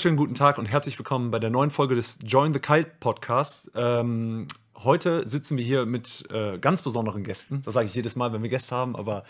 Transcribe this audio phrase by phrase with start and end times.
[0.00, 3.70] wunderschönen guten Tag und herzlich willkommen bei der neuen Folge des Join the Kite Podcasts.
[3.74, 4.46] Ähm,
[4.82, 7.60] heute sitzen wir hier mit äh, ganz besonderen Gästen.
[7.66, 9.24] Das sage ich jedes Mal, wenn wir Gäste haben, aber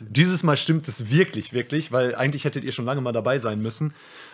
[0.00, 3.60] dieses Mal stimmt es wirklich, wirklich, weil eigentlich hättet ihr schon lange mal dabei sein
[3.60, 3.92] müssen.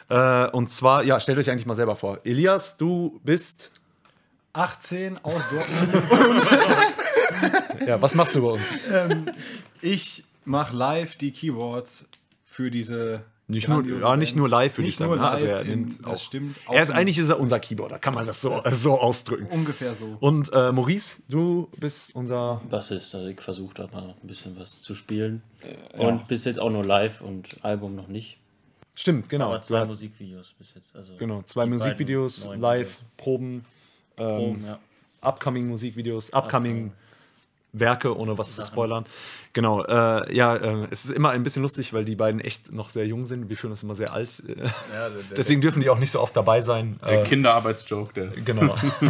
[0.09, 2.21] Äh, und zwar, ja, stellt euch eigentlich mal selber vor.
[2.23, 3.73] Elias, du bist.
[4.53, 6.49] 18 aus Dortmund.
[7.85, 8.79] Ja, was machst du bei uns?
[9.81, 12.05] ich mache live die Keyboards
[12.45, 13.25] für diese.
[13.51, 15.11] Nicht nur, ja, nicht nur live, würde ich sagen.
[15.11, 15.29] nur ne?
[15.29, 16.19] Also live er in- nimmt das auch.
[16.19, 16.57] stimmt.
[16.71, 19.47] Er ist Auch eigentlich ist er unser Keyboarder, kann man das so, so ausdrücken.
[19.47, 20.17] Ungefähr so.
[20.21, 22.61] Und äh, Maurice, du bist unser.
[22.71, 25.43] Bassist, also ich versuche da mal ein bisschen was zu spielen.
[25.99, 28.39] Und bis jetzt auch nur live und Album noch nicht.
[28.95, 29.47] Stimmt, genau.
[29.47, 30.95] Aber zwei Ja, Musikvideos bis jetzt.
[30.95, 33.05] Also Genau, zwei Musikvideos, live, Videos.
[33.17, 33.65] Proben,
[34.17, 34.79] ähm, Proben, ja.
[35.23, 36.93] upcoming Musikvideos, upcoming
[37.73, 38.73] Werke, ohne was zu Sachen.
[38.73, 39.07] spoilern.
[39.53, 42.89] Genau, äh, ja, äh, es ist immer ein bisschen lustig, weil die beiden echt noch
[42.91, 43.49] sehr jung sind.
[43.49, 44.43] Wir fühlen uns immer sehr alt.
[44.47, 44.63] Ja, der,
[45.11, 46.99] der, deswegen dürfen die auch nicht so oft dabei sein.
[47.07, 48.47] der Äh, Kinderarbeitsjoke, der ist.
[48.47, 48.75] genau.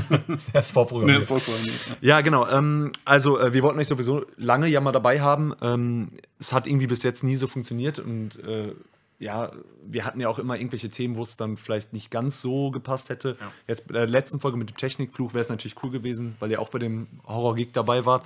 [0.54, 1.22] der ist Nee, vorprogrammiert.
[1.24, 1.58] vollkommen.
[2.00, 2.46] Ja, genau.
[2.48, 5.54] Ähm, also, äh, wir wollten euch sowieso lange ja mal dabei haben.
[5.60, 8.72] Ähm, es hat irgendwie bis jetzt nie so funktioniert und äh,
[9.20, 9.52] ja,
[9.86, 13.10] wir hatten ja auch immer irgendwelche Themen, wo es dann vielleicht nicht ganz so gepasst
[13.10, 13.36] hätte.
[13.68, 16.60] Jetzt bei der letzten Folge mit dem Technikfluch wäre es natürlich cool gewesen, weil ihr
[16.60, 18.24] auch bei dem Horror-Geek dabei wart.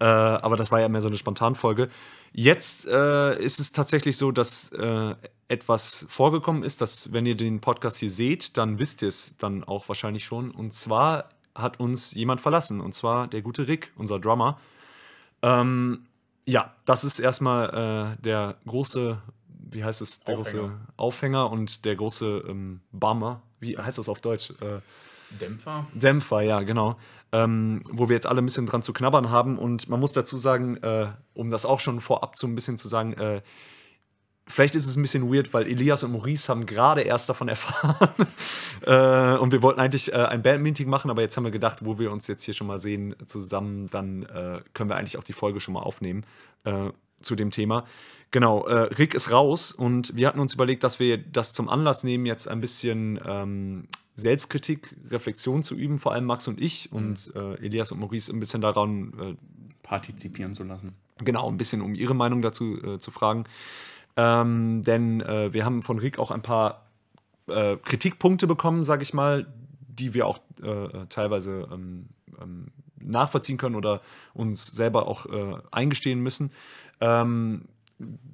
[0.00, 1.90] Äh, aber das war ja mehr so eine Spontanfolge.
[2.32, 5.14] Jetzt äh, ist es tatsächlich so, dass äh,
[5.48, 9.62] etwas vorgekommen ist, dass wenn ihr den Podcast hier seht, dann wisst ihr es dann
[9.62, 10.52] auch wahrscheinlich schon.
[10.52, 14.58] Und zwar hat uns jemand verlassen, und zwar der gute Rick, unser Drummer.
[15.42, 16.06] Ähm,
[16.46, 19.20] ja, das ist erstmal äh, der große,
[19.72, 20.62] wie heißt es, der Aufhänger.
[20.62, 23.42] große Aufhänger und der große ähm, Bummer.
[23.60, 24.50] Wie heißt das auf Deutsch?
[24.60, 24.80] Äh,
[25.40, 25.86] Dämpfer.
[25.94, 26.98] Dämpfer, ja, genau.
[27.32, 29.58] Ähm, wo wir jetzt alle ein bisschen dran zu knabbern haben.
[29.58, 32.88] Und man muss dazu sagen, äh, um das auch schon vorab so ein bisschen zu
[32.88, 33.42] sagen, äh,
[34.50, 38.26] vielleicht ist es ein bisschen weird, weil Elias und Maurice haben gerade erst davon erfahren.
[38.82, 41.98] äh, und wir wollten eigentlich äh, ein Bandmeeting machen, aber jetzt haben wir gedacht, wo
[41.98, 45.32] wir uns jetzt hier schon mal sehen zusammen, dann äh, können wir eigentlich auch die
[45.32, 46.24] Folge schon mal aufnehmen
[46.64, 46.90] äh,
[47.22, 47.86] zu dem Thema.
[48.30, 52.04] Genau, äh, Rick ist raus und wir hatten uns überlegt, dass wir das zum Anlass
[52.04, 57.32] nehmen, jetzt ein bisschen ähm, Selbstkritik, Reflexion zu üben, vor allem Max und ich und
[57.34, 59.34] äh, Elias und Maurice ein bisschen daran äh,
[59.82, 60.92] Partizipieren zu lassen.
[61.24, 63.44] genau, ein bisschen um ihre Meinung dazu äh, zu fragen.
[64.16, 66.86] Ähm, denn äh, wir haben von Rick auch ein paar
[67.48, 69.44] Kritikpunkte bekommen, sage ich mal,
[69.88, 72.68] die wir auch äh, teilweise ähm, ähm,
[73.00, 74.02] nachvollziehen können oder
[74.34, 76.52] uns selber auch äh, eingestehen müssen.
[77.00, 77.62] Ähm,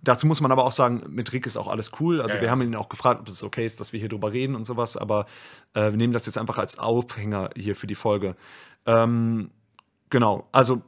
[0.02, 2.20] dazu muss man aber auch sagen, mit Rick ist auch alles cool.
[2.20, 2.50] Also Ja, wir ja.
[2.52, 4.96] haben ihn auch gefragt, ob es okay ist, dass wir hier drüber reden und sowas,
[4.96, 5.26] aber
[5.74, 8.36] äh, wir nehmen das jetzt einfach als Aufhänger hier für die Folge.
[8.86, 9.50] Ähm,
[10.10, 10.82] genau, also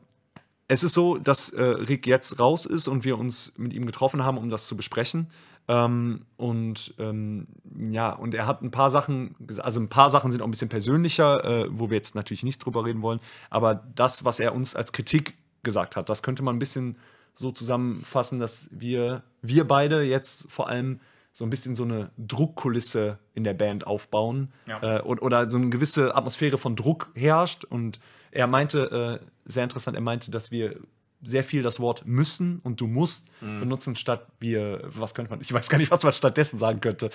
[0.69, 4.25] es ist so, dass äh, Rick jetzt raus ist und wir uns mit ihm getroffen
[4.25, 5.31] haben, um das zu besprechen.
[5.67, 7.49] Ähm, und ähm,
[7.91, 10.69] ja, und er hat ein paar Sachen, also ein paar Sachen sind auch ein bisschen
[10.69, 13.21] persönlicher, äh, wo wir jetzt natürlich nicht drüber reden wollen.
[13.51, 16.97] Aber das, was er uns als Kritik gesagt hat, das könnte man ein bisschen
[17.39, 21.01] so zusammenfassen, dass wir, wir beide jetzt vor allem
[21.33, 24.97] so ein bisschen so eine Druckkulisse in der Band aufbauen Ja.
[24.99, 27.65] äh, und, oder so eine gewisse Atmosphäre von Druck herrscht.
[27.65, 28.01] Und
[28.33, 30.81] er meinte, äh, sehr interessant, er meinte, dass wir
[31.23, 35.53] sehr viel das Wort müssen und du musst benutzen, statt wir, was könnte man, ich
[35.53, 37.11] weiß gar nicht, was man stattdessen sagen könnte.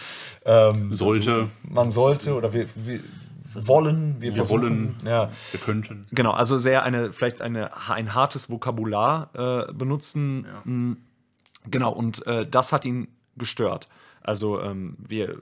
[0.46, 1.50] Ähm, Sollte.
[1.64, 3.00] man sollte oder wir, wir
[3.56, 4.96] wollen, wir, Wir wollen.
[5.06, 5.32] ja.
[5.52, 6.08] Wir könnten.
[6.12, 9.30] Genau, also sehr eine, vielleicht eine, ein hartes Vokabular
[9.70, 10.46] äh, benutzen.
[10.46, 10.62] Ja.
[10.72, 10.98] Mm,
[11.66, 13.88] Genau, und äh, das hat ihn gestört.
[14.22, 15.38] Also ähm, wir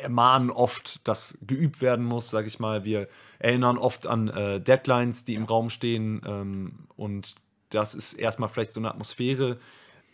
[0.00, 2.84] ermahnen oft, dass geübt werden muss, sage ich mal.
[2.84, 3.08] Wir
[3.40, 6.20] erinnern oft an äh, Deadlines, die im Raum stehen.
[6.24, 7.34] Ähm, und
[7.70, 9.58] das ist erstmal vielleicht so eine Atmosphäre.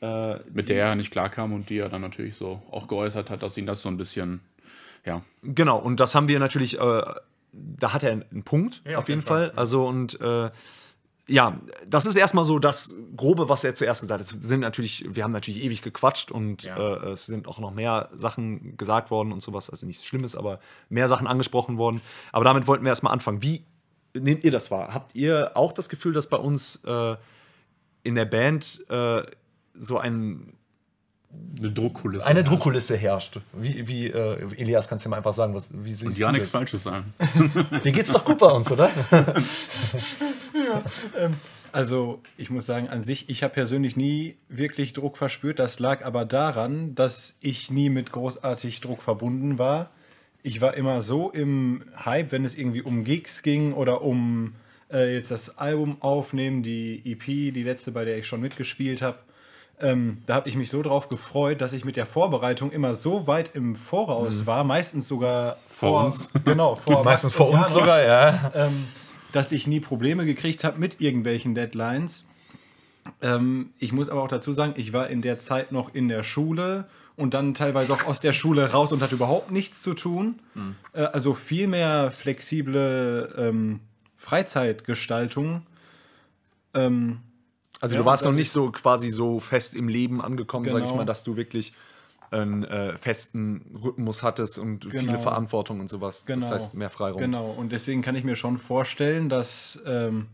[0.01, 3.43] Äh, Mit der er nicht klarkam und die er dann natürlich so auch geäußert hat,
[3.43, 4.41] dass ihn das so ein bisschen,
[5.07, 7.03] ja, Genau, und das haben wir natürlich, äh,
[7.53, 9.53] da hat er einen Punkt, Ja, auf jeden Fall.
[9.57, 10.51] Also, und äh,
[11.29, 14.27] ja, das ist erstmal so das Grobe, was er zuerst gesagt hat.
[14.27, 16.77] Es sind natürlich, wir haben natürlich ewig gequatscht und Ja.
[16.77, 19.69] äh, es sind auch noch mehr Sachen gesagt worden und sowas.
[19.71, 22.01] Also nichts Schlimmes, aber mehr Sachen angesprochen worden.
[22.33, 23.43] Aber damit wollten wir erstmal anfangen.
[23.43, 23.65] Wie
[24.15, 24.95] nehmt ihr das wahr?
[24.95, 27.17] Habt ihr auch das Gefühl, dass bei uns äh,
[28.05, 29.23] in der Band äh,
[29.75, 30.53] so ein
[31.59, 32.27] eine Druckkulisse.
[32.27, 33.41] eine Druckkulisse herrscht.
[33.53, 36.51] Wie, wie äh, Elias, kannst du mir einfach sagen, was, wie siehst Und ja nichts?
[36.51, 37.07] Falsches sagen.
[37.85, 38.91] Dir geht's doch gut bei uns, oder?
[41.73, 45.59] Also, ich muss sagen, an sich, ich habe persönlich nie wirklich Druck verspürt.
[45.59, 49.91] Das lag aber daran, dass ich nie mit großartig Druck verbunden war.
[50.43, 54.55] Ich war immer so im Hype, wenn es irgendwie um Gigs ging oder um
[54.91, 59.19] äh, jetzt das Album aufnehmen, die EP, die letzte, bei der ich schon mitgespielt habe.
[59.79, 63.27] Ähm, da habe ich mich so drauf gefreut, dass ich mit der Vorbereitung immer so
[63.27, 66.31] weit im Voraus war, meistens sogar vor, uns.
[66.45, 68.53] Genau, vor Meistens vor uns Janosch, sogar, ja.
[68.55, 68.89] ähm,
[69.33, 72.25] dass ich nie Probleme gekriegt habe mit irgendwelchen Deadlines.
[73.21, 76.23] Ähm, ich muss aber auch dazu sagen, ich war in der Zeit noch in der
[76.23, 76.87] Schule
[77.17, 80.39] und dann teilweise auch aus der Schule raus und hatte überhaupt nichts zu tun.
[80.95, 83.81] Äh, also viel mehr flexible ähm,
[84.17, 85.63] Freizeitgestaltung.
[86.75, 87.21] Ähm,
[87.81, 90.85] Also Ja, du warst noch nicht so quasi so fest im Leben angekommen, sag ich
[90.87, 90.97] Genau.
[90.97, 91.75] mal, dass du wirklich
[92.31, 95.19] einen äh, festen Rhythmus hattest und viele Genau.
[95.19, 96.25] Verantwortung und sowas.
[96.27, 96.41] Genau.
[96.41, 97.21] Das heißt mehr Freiraum.
[97.21, 100.27] Genau, und deswegen kann ich mir schon vorstellen, dass, ähm,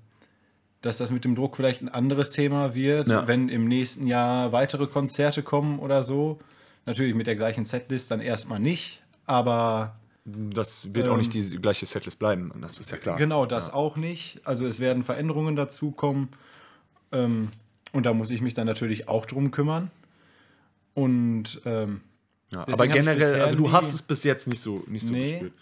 [0.81, 3.27] dass das mit dem Druck vielleicht ein anderes Thema wird, Ja.
[3.29, 6.39] wenn im nächsten Jahr weitere Konzerte kommen oder so.
[6.87, 9.95] Natürlich mit der gleichen Setlist dann erstmal nicht, aber
[10.25, 13.17] Das wird auch nicht die gleiche Setlist bleiben, das ist ja klar.
[13.19, 14.41] genau das auch nicht.
[14.45, 16.29] Also es werden Veränderungen dazukommen
[17.13, 17.49] ähm,
[17.93, 19.91] und da muss ich mich dann natürlich auch drum kümmern.
[20.95, 22.01] Und ähm,
[22.53, 25.31] Ja, aber generell, also du hast es bis jetzt nicht so, nicht so Nee.
[25.33, 25.53] gespürt.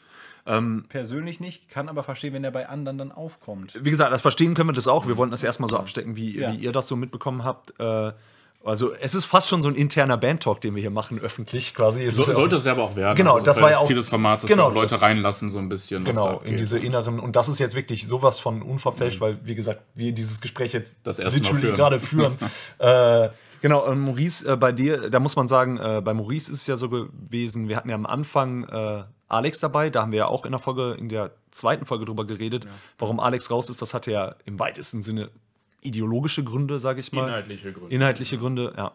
[0.88, 3.78] persönlich nicht, kann aber verstehen, wenn er bei anderen dann aufkommt.
[3.84, 5.06] Wie gesagt, das verstehen können wir das auch.
[5.06, 6.52] Wir wollten das erstmal so abstecken, wie, Ja.
[6.52, 7.78] wie ihr das so mitbekommen habt.
[7.78, 8.12] Äh,
[8.64, 12.02] also es ist fast schon so ein interner Bandtalk, den wir hier machen, öffentlich quasi.
[12.02, 13.16] Es So, ja sollte es ja aber auch werden.
[13.16, 14.94] Genau, Also das wäre war ja auch- Ziel des Formats, dass genau, wir auch Leute
[14.94, 16.04] das- reinlassen, so ein bisschen.
[16.04, 19.80] Genau, in diese inneren, und das ist jetzt wirklich sowas von unverfälscht, weil, wie gesagt,
[19.94, 21.76] wir dieses Gespräch jetzt Das literally führen.
[21.76, 22.36] gerade führen.
[22.78, 23.28] äh,
[23.62, 26.66] genau, und Maurice, äh, bei dir, da muss man sagen, äh, bei Maurice ist es
[26.66, 30.26] ja so gewesen, wir hatten ja am Anfang äh, Alex dabei, da haben wir ja
[30.26, 32.66] auch in der Folge, in der zweiten Folge drüber geredet,
[32.98, 35.30] warum Alex raus ist, das hatte ja im weitesten Sinne
[35.82, 37.26] ideologische Gründe, sage ich mal.
[37.28, 37.94] Inhaltliche Gründe.
[37.94, 38.92] Inhaltliche Gründe, ja.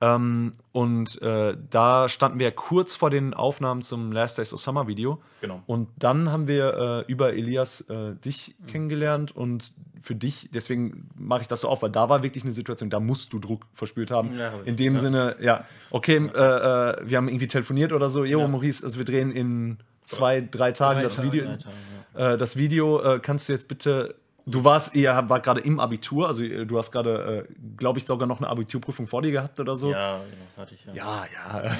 [0.00, 4.60] Ähm, und äh, da standen wir ja kurz vor den Aufnahmen zum Last Days of
[4.60, 5.20] Summer Video.
[5.40, 5.60] Genau.
[5.66, 11.40] Und dann haben wir äh, über Elias äh, dich kennengelernt und für dich, deswegen mache
[11.40, 14.12] ich das so auf, weil da war wirklich eine Situation, da musst du Druck verspürt
[14.12, 14.38] haben.
[14.38, 14.52] Ja.
[14.64, 18.86] In dem Sinne, ja, okay, äh, äh, wir haben irgendwie telefoniert oder so, jo, Maurice,
[18.86, 21.44] also wir drehen in zwei, drei Tagen Drei das Tage, Video.
[21.46, 24.14] drei Tage, Äh, das Video kannst du jetzt bitte.
[24.50, 28.04] Du warst, ihr war gerade im Abitur, also äh, du hast gerade, äh, glaube ich,
[28.06, 29.90] sogar noch eine Abiturprüfung vor dir gehabt oder so.
[29.90, 30.20] Ja, ja,
[30.56, 30.94] hatte ich ja.
[30.94, 31.26] ja.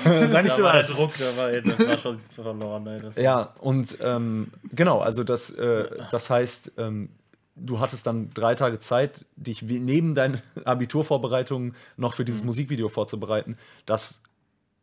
[0.05, 0.26] ja.
[0.29, 0.94] Sei nicht Da so war der was.
[0.97, 2.87] Druck, da war, das war schon verloren.
[3.17, 3.23] Ey.
[3.25, 7.09] Ja, und ähm, genau, also das, äh, das heißt, ähm,
[7.56, 12.26] du hattest dann drei Tage Zeit, dich neben deinen Abiturvorbereitungen noch für Mhm.
[12.26, 13.56] dieses Musikvideo vorzubereiten.
[13.87, 14.23] Das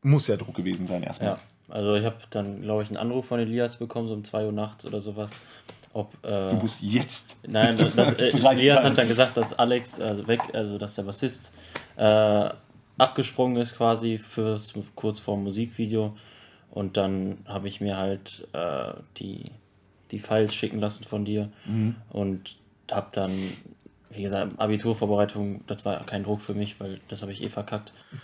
[0.02, 1.32] muss ja Druck gewesen sein erstmal.
[1.32, 1.40] Ja,
[1.70, 4.52] also ich habe dann, glaube ich, einen Anruf von Elias bekommen, so um 2 Uhr
[4.52, 5.30] nachts oder sowas.
[5.96, 7.40] Ob, äh, Du musst jetzt.
[7.48, 11.54] Nein, das, äh, Elias hat dann gesagt, dass Alex also weg, also dass der Bassist
[11.96, 12.50] äh,
[12.98, 16.18] abgesprungen ist quasi fürs kurz vor dem Musikvideo.
[16.72, 19.44] Und dann habe ich mir halt äh, die,
[20.12, 21.96] die Files schicken lassen von dir Mhm.
[22.10, 22.58] und
[22.92, 23.32] habe dann,
[24.16, 27.94] wie gesagt, Abiturvorbereitung, das war kein Druck für mich, weil das habe ich eh verkackt.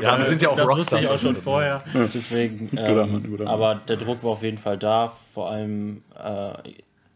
[0.00, 0.76] Ja, wir sind ja auch das Rockstars.
[0.92, 1.82] wusste ich auch schon vorher.
[2.14, 3.52] Deswegen, Guter Mann, ähm, guter Mann.
[3.54, 5.12] aber der Druck war auf jeden Fall da.
[5.34, 6.52] Vor allem, äh,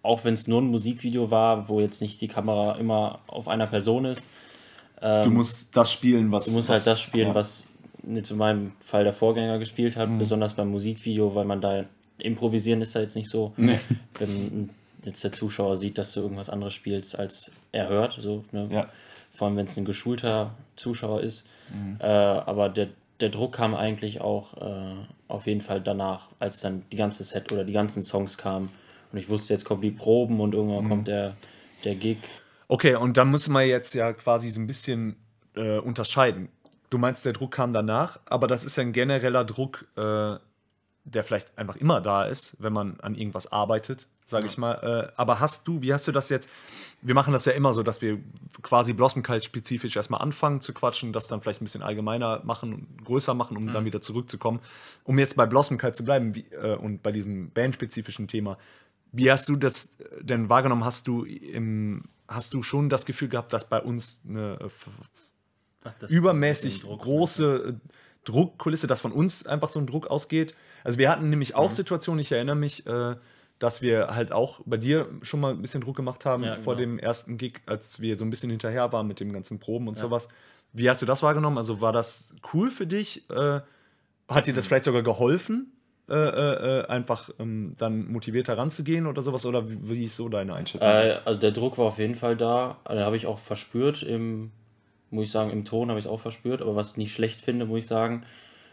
[0.03, 3.67] auch wenn es nur ein Musikvideo war, wo jetzt nicht die Kamera immer auf einer
[3.67, 4.25] Person ist.
[5.01, 6.47] Du musst das spielen, was.
[6.47, 7.35] Du musst was, halt das spielen, ja.
[7.35, 7.69] was
[8.07, 10.01] jetzt in meinem Fall der Vorgänger gespielt Mhm.
[10.01, 11.85] hat, besonders beim Musikvideo, weil man da
[12.19, 13.53] improvisieren ist da jetzt nicht so.
[13.57, 13.79] Nee.
[14.19, 14.71] Wenn
[15.05, 18.19] jetzt der Zuschauer sieht, dass du irgendwas anderes spielst, als er hört.
[18.21, 18.69] So, ne?
[18.71, 18.89] Ja.
[19.35, 21.47] Vor allem, wenn es ein geschulter Zuschauer ist.
[21.73, 21.97] Mhm.
[22.01, 22.89] Äh, aber der,
[23.21, 24.95] der Druck kam eigentlich auch äh,
[25.29, 28.69] auf jeden Fall danach, als dann die ganze Set oder die ganzen Songs kamen.
[29.13, 30.89] Und ich wusste, jetzt kommen die Proben und irgendwann Mhm.
[30.89, 31.37] kommt der,
[31.85, 32.19] der Gig.
[32.69, 35.17] Okay, und dann müssen wir jetzt ja quasi so ein bisschen
[35.57, 36.49] äh, unterscheiden.
[36.91, 40.37] Du meinst, der Druck kam danach, aber das ist ja ein genereller Druck, äh,
[41.05, 44.73] der vielleicht einfach immer da ist, wenn man an irgendwas arbeitet, sage ich mal.
[44.73, 46.49] Äh, aber hast du, wie hast du das jetzt?
[47.03, 48.21] Wir machen das ja immer so, dass wir
[48.63, 53.35] quasi Blossomkite spezifisch erstmal anfangen zu quatschen, das dann vielleicht ein bisschen allgemeiner machen, größer
[53.35, 54.61] machen, um dann wieder zurückzukommen.
[55.05, 58.57] Um jetzt bei Blossomkite zu bleiben wie, äh, und bei diesem bandspezifischen Thema.
[59.13, 60.85] Wie hast du das denn wahrgenommen?
[60.85, 64.89] Hast du im, hast du schon das Gefühl gehabt, dass bei uns eine äh, f-
[66.09, 67.79] übermäßig große
[68.25, 70.55] Druckkulisse, dass von uns einfach so ein Druck ausgeht?
[70.85, 73.17] Also wir hatten nämlich auch Situationen, ich erinnere mich, äh,
[73.59, 76.77] dass wir halt auch bei dir schon mal ein bisschen Druck gemacht haben Ja, vor
[76.77, 76.91] genau.
[76.93, 79.97] dem ersten Gig, als wir so ein bisschen hinterher waren mit dem ganzen Proben und
[79.97, 80.29] sowas.
[80.73, 81.57] Wie hast du das wahrgenommen?
[81.57, 83.29] Also war das cool für dich?
[83.31, 83.61] Äh,
[84.29, 85.73] hat dir das vielleicht sogar geholfen,
[86.09, 89.47] äh, äh, äh, einfach ähm, dann motivierter ranzugehen oder sowas?
[89.47, 90.91] Oder wie, wie ist so deine Einschätzung?
[90.91, 92.79] Äh, also der Druck war auf jeden Fall da.
[92.85, 94.51] Also habe ich auch verspürt im,
[95.11, 97.41] muss ich sagen, im Ton habe ich es auch verspürt, aber was ich nicht schlecht
[97.41, 98.25] finde, muss ich sagen,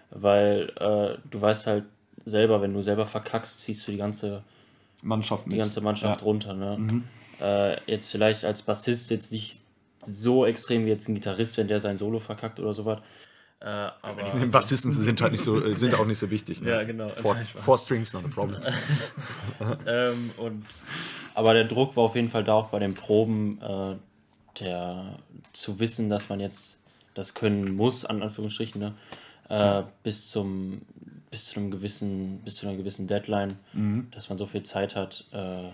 [0.09, 1.85] weil äh, du weißt halt
[2.25, 4.43] selber, wenn du selber verkackst, ziehst du die ganze,
[5.01, 6.25] Mannschaft die ganze Mannschaft Ja.
[6.25, 6.53] runter.
[6.53, 7.03] Ne?
[7.39, 9.61] Äh, jetzt vielleicht als Bassist jetzt nicht
[10.03, 12.99] so extrem wie jetzt ein Gitarrist, wenn der sein Solo verkackt oder sowas.
[13.59, 16.61] Äh, aber Die Bassisten sind halt nicht so, äh, sind auch nicht so wichtig.
[16.61, 16.71] Ne?
[16.71, 17.09] Ja, genau.
[17.09, 18.59] Four, four strings, not a problem.
[19.85, 20.65] ähm, und,
[21.35, 23.95] aber der Druck war auf jeden Fall da auch bei den Proben, äh,
[24.59, 25.17] der
[25.53, 26.81] zu wissen, dass man jetzt
[27.13, 28.93] das können muss, an Anführungsstrichen, ne?
[29.49, 30.81] äh, bis zum
[31.31, 33.57] bis zu einem gewissen, bis zu einer gewissen Deadline,
[34.11, 35.69] dass man so viel Zeit hat, äh,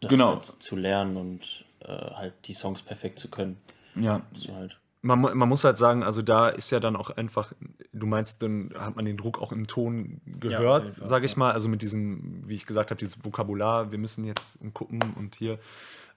[0.00, 0.34] das Genau.
[0.34, 3.56] halt zu lernen und äh, halt die Songs perfekt zu können.
[3.94, 4.76] Ja, So halt.
[5.00, 7.52] man, man muss halt sagen, also da ist ja dann auch einfach,
[7.92, 11.52] du meinst, dann hat man den Druck auch im Ton gehört, Fall, sage ich mal.
[11.52, 15.58] Also mit diesem, wie ich gesagt habe, dieses Vokabular, wir müssen jetzt gucken und hier.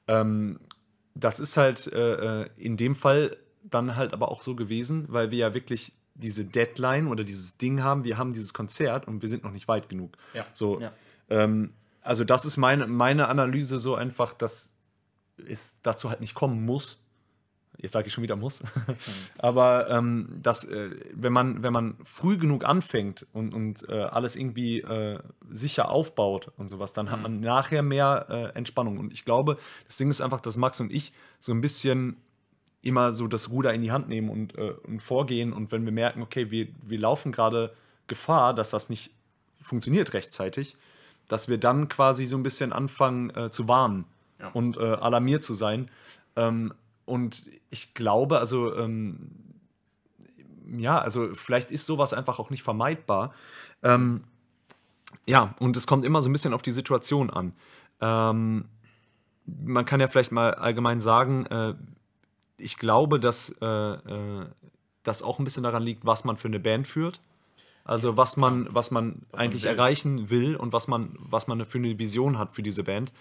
[0.07, 0.59] Ähm,
[1.15, 5.31] das ist halt äh, äh, in dem Fall dann halt aber auch so gewesen, weil
[5.31, 9.29] wir ja wirklich diese Deadline oder dieses Ding haben, wir haben dieses Konzert und wir
[9.29, 10.17] sind noch nicht weit genug.
[10.33, 10.45] Ja.
[10.53, 10.91] So, Ja.
[11.29, 14.73] ähm, also das ist meine, meine Analyse so einfach, dass
[15.47, 17.01] es dazu halt nicht kommen muss.
[17.81, 18.61] Jetzt sage ich schon wieder muss.
[19.37, 24.35] Aber ähm, dass, äh, wenn, man, wenn man früh genug anfängt und, und äh, alles
[24.35, 28.97] irgendwie äh, sicher aufbaut und sowas, dann hat man nachher mehr äh, Entspannung.
[28.97, 32.17] Und ich glaube, das Ding ist einfach, dass Max und ich so ein bisschen
[32.81, 35.53] immer so das Ruder in die Hand nehmen und, äh, und vorgehen.
[35.53, 37.73] Und wenn wir merken, okay, wir, wir laufen gerade
[38.07, 39.13] Gefahr, dass das nicht
[39.61, 40.77] funktioniert rechtzeitig,
[41.27, 44.05] dass wir dann quasi so ein bisschen anfangen äh, zu warnen
[44.39, 44.49] Ja.
[44.53, 45.89] und äh, alarmiert zu sein.
[46.35, 46.73] Ähm,
[47.05, 49.31] und ich glaube, also ähm,
[50.77, 53.33] ja, also vielleicht ist sowas einfach auch nicht vermeidbar.
[53.83, 54.23] Ähm,
[55.27, 57.53] ja, und es kommt immer so ein bisschen auf die Situation an.
[58.01, 58.65] Ähm,
[59.45, 61.73] man kann ja vielleicht mal allgemein sagen, äh,
[62.59, 64.45] ich glaube, dass äh, äh,
[65.03, 67.21] das auch ein bisschen daran liegt, was man für eine Band führt.
[67.83, 69.71] Also was man, was man eigentlich will.
[69.71, 73.11] erreichen will und was man, was man für eine Vision hat für diese Band.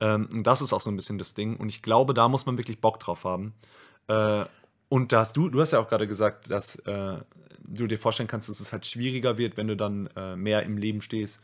[0.00, 1.56] Ähm, und das ist auch so ein bisschen das Ding.
[1.56, 3.54] Und ich glaube, da muss man wirklich Bock drauf haben.
[4.08, 4.44] Äh,
[4.88, 7.16] und da hast du, du hast ja auch gerade gesagt, dass äh,
[7.64, 10.76] du dir vorstellen kannst, dass es halt schwieriger wird, wenn du dann äh, mehr im
[10.76, 11.40] Leben stehst,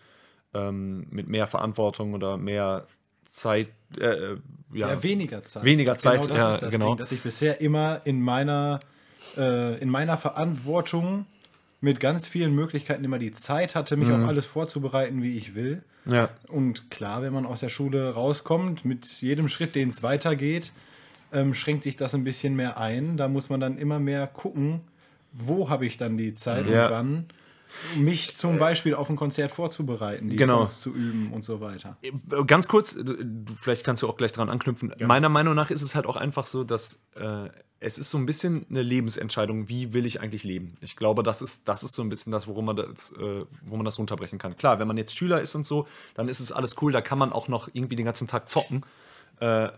[0.53, 2.87] ähm, mit mehr Verantwortung oder mehr
[3.29, 3.69] Zeit.
[3.99, 4.37] Äh, äh,
[4.75, 4.89] ja.
[4.91, 5.65] Ja, weniger Zeit.
[5.65, 6.87] Weniger Zeit, genau das ja, ist das genau.
[6.89, 8.81] Ding, dass ich bisher immer in meiner,
[9.37, 11.27] äh, in meiner Verantwortung
[11.81, 14.23] mit ganz vielen Möglichkeiten immer die Zeit hatte, mich Mhm.
[14.25, 15.83] auf alles vorzubereiten, wie ich will.
[16.07, 16.31] ja.
[16.49, 20.73] Und klar, wenn man aus der Schule rauskommt, mit jedem Schritt, den es weitergeht,
[21.33, 23.17] ähm, schränkt sich das ein bisschen mehr ein.
[23.19, 24.81] Da muss man dann immer mehr gucken,
[25.33, 26.87] wo habe ich dann die Zeit Ja.
[26.87, 27.25] und wann,
[27.97, 30.59] mich zum Beispiel auf ein Konzert vorzubereiten, die Genau.
[30.59, 31.97] Songs zu üben und so weiter.
[32.47, 32.97] Ganz kurz,
[33.55, 34.93] vielleicht kannst du auch gleich dran anknüpfen.
[35.01, 37.49] Meiner Meinung nach ist es halt auch einfach so, dass äh,
[37.81, 40.75] es ist so ein bisschen eine Lebensentscheidung, wie will ich eigentlich leben.
[40.81, 43.77] Ich glaube, das ist, das ist so ein bisschen das, worum man das, äh, wo
[43.77, 44.57] man das runterbrechen kann.
[44.57, 47.19] Klar, wenn man jetzt Schüler ist und so, dann ist es alles cool, da kann
[47.19, 48.85] man auch noch irgendwie den ganzen Tag zocken.
[49.41, 49.69] Äh,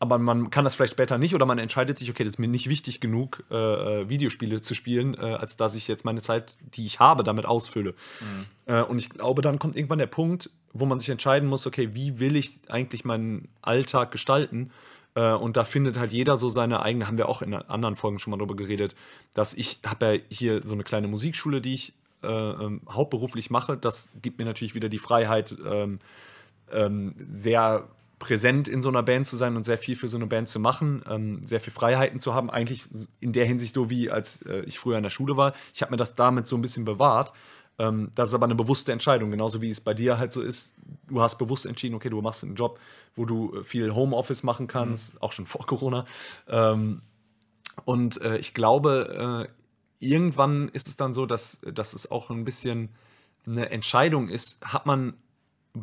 [0.00, 2.48] aber man kann das vielleicht später nicht oder man entscheidet sich, okay, das ist mir
[2.48, 6.54] nicht wichtig genug, äh, äh, Videospiele zu spielen, äh, als dass ich jetzt meine Zeit,
[6.60, 7.94] die ich habe, damit ausfülle.
[8.66, 11.94] Äh, und ich glaube, dann kommt irgendwann der Punkt, wo man sich entscheiden muss, okay,
[11.94, 14.70] wie will ich eigentlich meinen Alltag gestalten?
[15.14, 18.20] Äh, und da findet halt jeder so seine eigene, haben wir auch in anderen Folgen
[18.20, 18.94] schon mal drüber geredet,
[19.34, 23.76] dass ich habe ja hier so eine kleine Musikschule, die ich äh, ähm, hauptberuflich mache.
[23.76, 25.98] Das gibt mir natürlich wieder die Freiheit, ähm,
[26.70, 27.88] ähm, sehr
[28.18, 30.58] präsent in so einer Band zu sein und sehr viel für so eine Band zu
[30.58, 32.50] machen, ähm, sehr viel Freiheiten zu haben.
[32.50, 32.88] Eigentlich
[33.20, 35.54] in der Hinsicht so wie als äh, ich früher in der Schule war.
[35.74, 37.32] Ich habe mir das damit so ein bisschen bewahrt.
[37.78, 40.74] Ähm, das ist aber eine bewusste Entscheidung, genauso wie es bei dir halt so ist.
[41.06, 42.80] Du hast bewusst entschieden, okay, du machst einen Job,
[43.14, 46.04] wo du äh, viel Homeoffice machen kannst, auch schon vor Corona.
[46.48, 47.02] Ähm,
[47.84, 52.44] und äh, ich glaube, äh, irgendwann ist es dann so, dass, dass es auch ein
[52.44, 52.90] bisschen
[53.46, 55.14] eine Entscheidung ist, hat man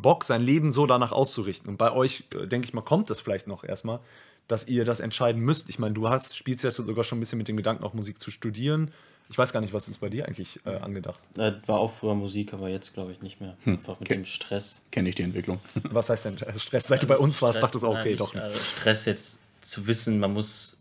[0.00, 1.68] Bock, sein Leben so danach auszurichten.
[1.68, 4.00] Und bei euch, äh, denke ich mal, kommt das vielleicht noch erstmal,
[4.48, 5.68] dass ihr das entscheiden müsst.
[5.68, 8.20] Ich meine, du hast, spielst ja sogar schon ein bisschen mit dem Gedanken, auch Musik
[8.20, 8.92] zu studieren.
[9.28, 11.20] Ich weiß gar nicht, was ist bei dir eigentlich äh, angedacht?
[11.36, 13.56] Äh, war auch früher Musik, aber jetzt glaube ich nicht mehr.
[13.66, 14.14] Einfach mit okay.
[14.14, 14.82] dem Stress.
[14.92, 15.58] Kenne ich die Entwicklung.
[15.90, 16.86] Was heißt denn äh, Stress?
[16.86, 18.44] Seit du bei uns warst, Stress, dachtest du, okay, nein, doch nicht.
[18.44, 18.54] nicht.
[18.54, 20.78] Also Stress jetzt zu wissen, man muss,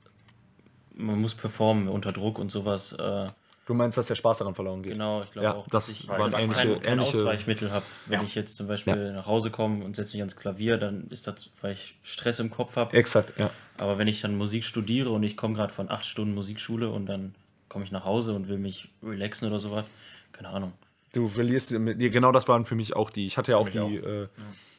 [0.93, 2.93] man muss performen unter Druck und sowas.
[2.93, 3.27] Äh,
[3.65, 4.93] Du meinst, dass der Spaß daran verloren geht?
[4.93, 7.83] genau, ich glaube Ja, auch, das dass ich, waren ähnliche- kein, ähnliche- Ausweichmittel habe.
[8.05, 8.25] Wenn Ja.
[8.27, 11.49] ich jetzt zum Beispiel nach Hause komme und setze mich ans Klavier, dann ist das,
[11.61, 12.95] weil ich Stress im Kopf habe.
[12.95, 13.49] Exakt, ja.
[13.79, 17.07] Aber wenn ich dann Musik studiere und ich komme gerade von acht Stunden Musikschule und
[17.07, 17.33] dann
[17.67, 19.85] komme ich nach Hause und will mich relaxen oder sowas,
[20.31, 20.73] keine Ahnung.
[21.15, 23.25] Du verlierst, genau das waren für mich auch die.
[23.25, 23.89] Ich hatte ja auch die, auch.
[23.89, 24.27] Äh,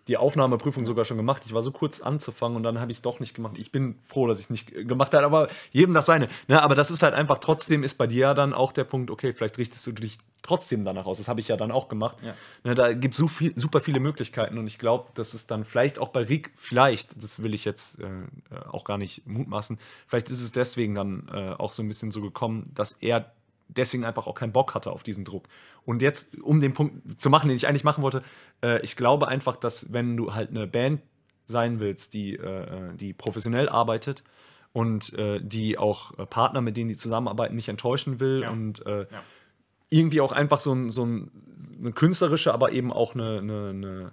[0.07, 1.43] die Aufnahmeprüfung sogar schon gemacht.
[1.47, 3.57] Ich war so kurz anzufangen und dann habe ich es doch nicht gemacht.
[3.59, 6.29] Ich bin froh, dass ich es nicht gemacht habe, aber jedem das seine.
[6.47, 9.11] Ne, aber das ist halt einfach, trotzdem ist bei dir ja dann auch der Punkt,
[9.11, 11.17] okay, vielleicht richtest du dich trotzdem danach aus.
[11.17, 12.19] Das habe ich ja dann auch gemacht.
[12.23, 12.35] Ja.
[12.65, 15.65] Ne, da gibt es so viel, super viele Möglichkeiten und ich glaube, dass es dann
[15.65, 18.07] vielleicht auch bei Rick, vielleicht, das will ich jetzt äh,
[18.71, 22.21] auch gar nicht mutmaßen, vielleicht ist es deswegen dann äh, auch so ein bisschen so
[22.21, 23.33] gekommen, dass er
[23.69, 25.49] deswegen einfach auch keinen Bock hatte auf diesen Druck.
[25.85, 28.23] Und jetzt, um den Punkt zu machen, den ich eigentlich machen wollte,
[28.63, 31.03] äh, ich glaube einfach, dass wenn du halt eine Band
[31.47, 34.25] sein willst, die, äh, die professionell arbeitet
[34.73, 38.51] und äh, die auch äh, Partner, mit denen die zusammenarbeiten, nicht enttäuschen will Ja.
[38.51, 39.23] und äh, Ja.
[39.91, 41.31] irgendwie auch einfach so, ein, so ein,
[41.79, 44.13] eine künstlerische, aber eben auch eine, eine, eine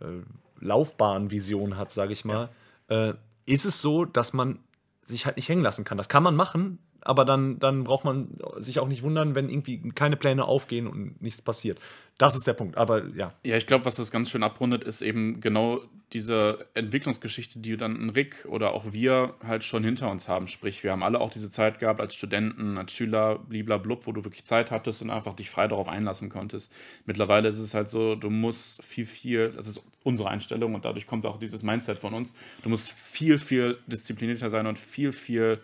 [0.00, 0.22] äh,
[0.60, 2.48] Laufbahnvision hat, sage ich mal,
[2.88, 3.14] äh,
[3.46, 4.58] ist es so, dass man
[5.02, 5.98] sich halt nicht hängen lassen kann.
[5.98, 9.90] Das kann man machen, aber dann, dann braucht man sich auch nicht wundern, wenn irgendwie
[9.90, 11.78] keine Pläne aufgehen und nichts passiert.
[12.18, 12.76] Das ist der Punkt.
[12.76, 15.80] Aber ja, Ja, ich glaube, was das ganz schön abrundet, ist eben genau
[16.12, 20.46] diese Entwicklungsgeschichte, die dann Rick oder auch wir halt schon hinter uns haben.
[20.46, 24.24] Sprich, wir haben alle auch diese Zeit gehabt als Studenten, als Schüler, bliblablub, wo du
[24.24, 26.70] wirklich Zeit hattest und einfach dich frei darauf einlassen konntest.
[27.06, 31.06] Mittlerweile ist es halt so, du musst viel, viel, das ist unsere Einstellung und dadurch
[31.06, 35.60] kommt auch dieses Mindset von uns, du musst viel, viel disziplinierter sein und viel, viel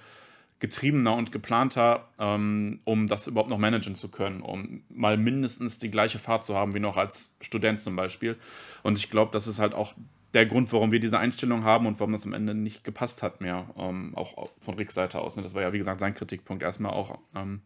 [0.60, 5.90] getriebener und geplanter, ähm, um das überhaupt noch managen zu können, um mal mindestens die
[5.90, 8.36] gleiche Fahrt zu haben wie noch als Student zum Beispiel.
[8.82, 9.94] Und ich glaube, das ist halt auch
[10.34, 13.40] der Grund, warum wir diese Einstellung haben und warum das am Ende nicht gepasst hat
[13.40, 15.36] mehr, ähm, auch von Ricks Seite aus.
[15.36, 15.42] Ne?
[15.42, 17.18] Das war ja, wie gesagt, sein Kritikpunkt erstmal auch.
[17.34, 17.62] Ähm,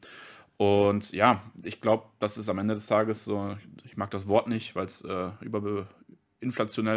[0.59, 4.47] und ja, ich glaube, das ist am Ende des Tages so, ich mag das Wort
[4.49, 5.61] nicht, weil es äh, über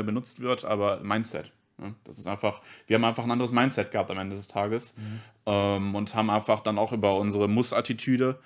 [0.04, 1.52] benutzt wird, aber Mindset.
[1.78, 1.94] Ne?
[2.04, 4.96] Das ist einfach, wir haben einfach ein anderes Mindset gehabt am Ende des Tages
[5.46, 8.40] ähm, und haben einfach dann auch über unsere Muss-Attitüde,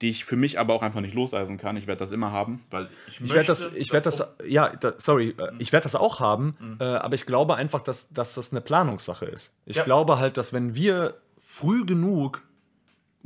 [0.00, 1.76] die ich für mich aber auch einfach nicht loseisen kann.
[1.76, 4.94] Ich werde das immer haben, weil ich, ich werde das, ich werde das, ja, da,
[4.96, 5.40] sorry, Mhm.
[5.44, 8.60] äh, ich werde das auch haben, äh, aber ich glaube einfach, dass, dass das eine
[8.60, 9.54] Planungssache ist.
[9.64, 9.84] Ich Ja.
[9.84, 12.42] glaube halt, dass wenn wir früh genug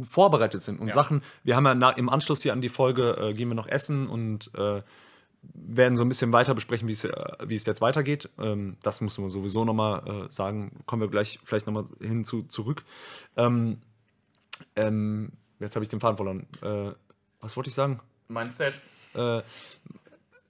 [0.02, 0.92] vorbereitet sind und Ja.
[0.94, 3.68] Sachen, wir haben ja na, im Anschluss hier an die Folge, äh, gehen wir noch
[3.68, 4.82] essen und äh,
[5.54, 7.12] werden so ein bisschen weiter besprechen, wie es, äh,
[7.44, 8.28] wie es jetzt weitergeht.
[8.38, 10.80] Ähm, das müssen wir sowieso nochmal äh, sagen.
[10.86, 12.84] Kommen wir gleich vielleicht nochmal hinzu zurück.
[13.36, 13.78] Ähm,
[14.74, 16.46] ähm, jetzt habe ich den Faden verloren.
[16.62, 16.94] Äh,
[17.40, 18.00] was wollte ich sagen?
[18.28, 18.74] Mindset.
[19.14, 19.42] Äh,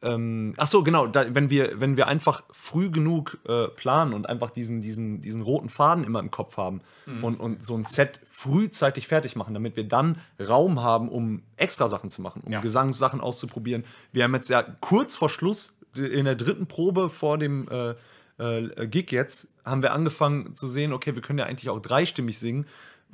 [0.03, 4.29] ähm, ach so, genau, da, wenn, wir, wenn wir einfach früh genug äh, planen und
[4.29, 6.81] einfach diesen, diesen, diesen roten Faden immer im Kopf haben
[7.23, 11.89] und, und so ein Set frühzeitig fertig machen, damit wir dann Raum haben, um extra
[11.89, 12.61] Sachen zu machen, um Ja.
[12.61, 13.85] Gesangssachen auszuprobieren.
[14.13, 17.95] Wir haben jetzt ja kurz vor Schluss in der dritten Probe vor dem äh,
[18.39, 22.39] äh, Gig jetzt, haben wir angefangen zu sehen, okay, wir können ja eigentlich auch dreistimmig
[22.39, 22.67] singen,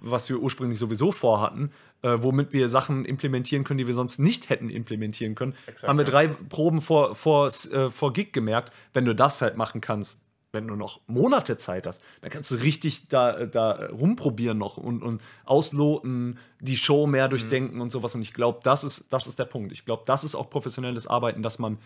[0.03, 4.51] was wir ursprünglich sowieso vorhatten, äh, womit wir Sachen implementieren können, die wir sonst nicht
[4.51, 5.55] hätten implementieren können.
[5.67, 9.57] Exakt, haben wir drei Proben vor, vor, äh, vor Gig gemerkt, wenn du das halt
[9.57, 14.59] machen kannst, wenn du noch Monate Zeit hast, dann kannst du richtig da, da rumprobieren
[14.59, 18.15] noch und, und ausloten, die Show mehr durchdenken und sowas.
[18.15, 19.73] Und ich glaube, das ist, das ist der Punkt.
[19.73, 21.79] Ich glaube, das ist auch professionelles Arbeiten, dass man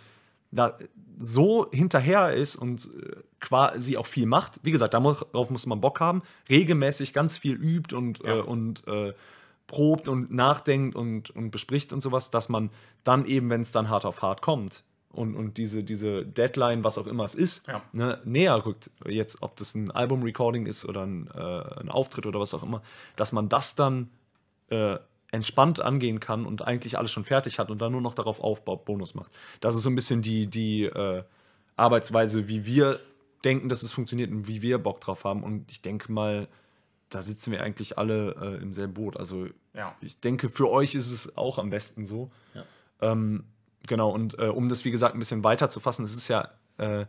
[0.50, 0.74] da
[1.18, 4.60] so hinterher ist und äh, quasi auch viel macht.
[4.62, 8.36] Wie gesagt, darauf muss man Bock haben, regelmäßig ganz viel übt und, Ja.
[8.36, 9.12] äh, und äh,
[9.66, 12.70] probt und nachdenkt und, und bespricht und sowas, dass man
[13.02, 16.98] dann eben, wenn es dann hart auf hart kommt und, und diese, diese Deadline, was
[16.98, 17.82] auch immer es ist, Ja.
[17.92, 22.38] ne, näher rückt, jetzt ob das ein Album-Recording ist oder ein, äh, ein Auftritt oder
[22.38, 22.82] was auch immer,
[23.16, 24.10] dass man das dann
[24.68, 24.96] äh,
[25.36, 28.84] entspannt angehen kann und eigentlich alles schon fertig hat und dann nur noch darauf aufbaut,
[28.84, 29.30] Bonus macht.
[29.60, 31.22] Das ist so ein bisschen die, die äh,
[31.76, 32.98] Arbeitsweise, wie wir
[33.44, 35.42] denken, dass es funktioniert und wie wir Bock drauf haben.
[35.44, 36.48] Und ich denke mal,
[37.10, 39.16] da sitzen wir eigentlich alle äh, im selben Boot.
[39.16, 39.94] Also Ja.
[40.00, 42.30] ich denke, für euch ist es auch am besten so.
[42.54, 42.64] Ja.
[43.00, 43.44] Ähm,
[43.86, 46.50] genau, und äh, um das, wie gesagt, ein bisschen weiter zu fassen, es ist ja,
[46.78, 47.06] äh,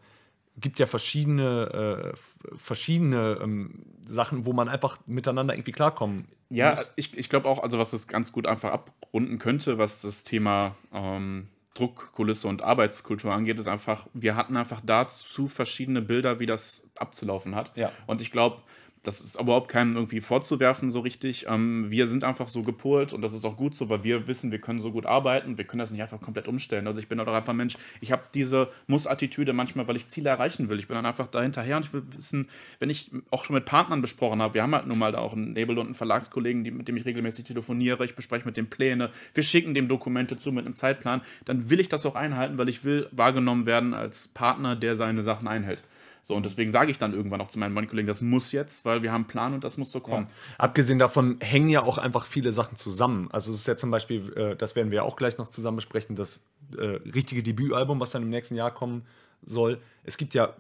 [0.60, 6.92] gibt ja verschiedene, äh, verschiedene ähm, Sachen, wo man einfach miteinander irgendwie klarkommen Ja, muss.
[6.96, 10.76] ich, ich glaube auch, also was das ganz gut einfach abrunden könnte, was das Thema
[10.94, 16.84] ähm, Druckkulisse und Arbeitskultur angeht, ist einfach, wir hatten einfach dazu verschiedene Bilder, wie das
[16.96, 17.72] abzulaufen hat.
[17.76, 17.92] Ja.
[18.08, 18.62] Und ich glaube,
[19.08, 21.46] das ist überhaupt keinem irgendwie vorzuwerfen so richtig.
[21.48, 24.52] Ähm, wir sind einfach so gepolt und das ist auch gut so, weil wir wissen,
[24.52, 26.88] wir können so gut arbeiten, wir können das nicht einfach komplett umstellen.
[26.88, 30.30] Also ich bin auch einfach ein Mensch, ich habe diese Muss-Attitüde manchmal, weil ich Ziele
[30.30, 30.78] erreichen will.
[30.78, 33.64] Ich bin dann einfach da hinterher und ich will wissen, wenn ich auch schon mit
[33.64, 36.66] Partnern besprochen habe, wir haben halt nun mal da auch einen Label und einen Verlagskollegen,
[36.66, 40.38] die, mit dem ich regelmäßig telefoniere, ich bespreche mit dem Pläne, wir schicken dem Dokumente
[40.38, 43.94] zu mit einem Zeitplan, dann will ich das auch einhalten, weil ich will wahrgenommen werden
[43.94, 45.82] als Partner, der seine Sachen einhält.
[46.28, 49.02] So, und deswegen sage ich dann irgendwann auch zu meinen Kollegen, das muss jetzt, weil
[49.02, 50.28] wir haben einen Plan und das muss so kommen.
[50.58, 53.30] Abgesehen davon hängen ja auch einfach viele Sachen zusammen.
[53.32, 56.18] Also es ist ja zum Beispiel, äh, das werden wir auch gleich noch zusammen besprechen,
[56.18, 56.44] das
[56.78, 56.84] äh,
[57.16, 59.06] richtige Debütalbum, was dann im nächsten Jahr kommen
[59.42, 59.80] soll.
[60.04, 60.54] Es gibt ja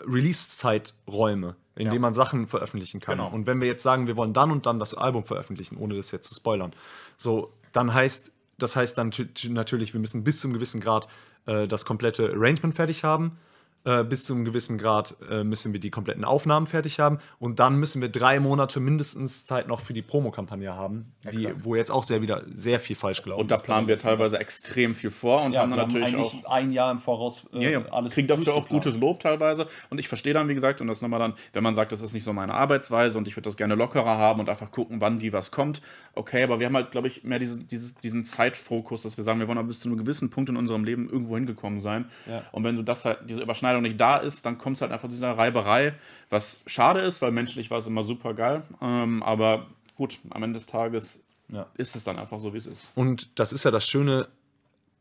[0.00, 1.90] Release-Zeiträume, in Ja.
[1.92, 3.18] denen man Sachen veröffentlichen kann.
[3.18, 3.30] Genau.
[3.30, 6.10] Und wenn wir jetzt sagen, wir wollen dann und dann das Album veröffentlichen, ohne das
[6.10, 6.72] jetzt zu spoilern,
[7.16, 11.06] so, dann heißt, das heißt dann tü- natürlich, wir müssen bis zum gewissen Grad
[11.46, 13.38] äh, das komplette Arrangement fertig haben.
[13.86, 17.60] Äh, bis zu einem gewissen Grad äh, müssen wir die kompletten Aufnahmen fertig haben und
[17.60, 21.90] dann müssen wir drei Monate mindestens Zeit noch für die Promokampagne haben, die, wo jetzt
[21.90, 25.10] auch sehr wieder sehr viel falsch gelaufen Und da ist planen wir teilweise extrem viel
[25.10, 27.84] vor und Ja, haben dann natürlich auch eigentlich ein Jahr im Voraus äh, Ja, ja.
[27.90, 29.66] alles Kriegt dafür auch gutes Lob teilweise.
[29.90, 32.14] Und ich verstehe dann, wie gesagt, und das nochmal dann, wenn man sagt, das ist
[32.14, 35.20] nicht so meine Arbeitsweise und ich würde das gerne lockerer haben und einfach gucken, wann,
[35.20, 35.82] wie was kommt.
[36.14, 39.40] Okay, aber wir haben halt, glaube ich, mehr diesen, dieses, diesen Zeitfokus, dass wir sagen,
[39.40, 42.06] wir wollen aber bis zu einem gewissen Punkt in unserem Leben irgendwo hingekommen sein.
[42.52, 45.08] Und wenn du das halt, diese Überschneidung nicht da ist, dann kommt es halt einfach
[45.08, 45.94] zu dieser Reiberei,
[46.30, 48.62] was schade ist, weil menschlich war es immer super geil.
[48.80, 51.66] Ähm, aber gut, am Ende des Tages Ja.
[51.76, 52.88] ist es dann einfach so, wie es ist.
[52.94, 54.28] Und das ist ja das Schöne,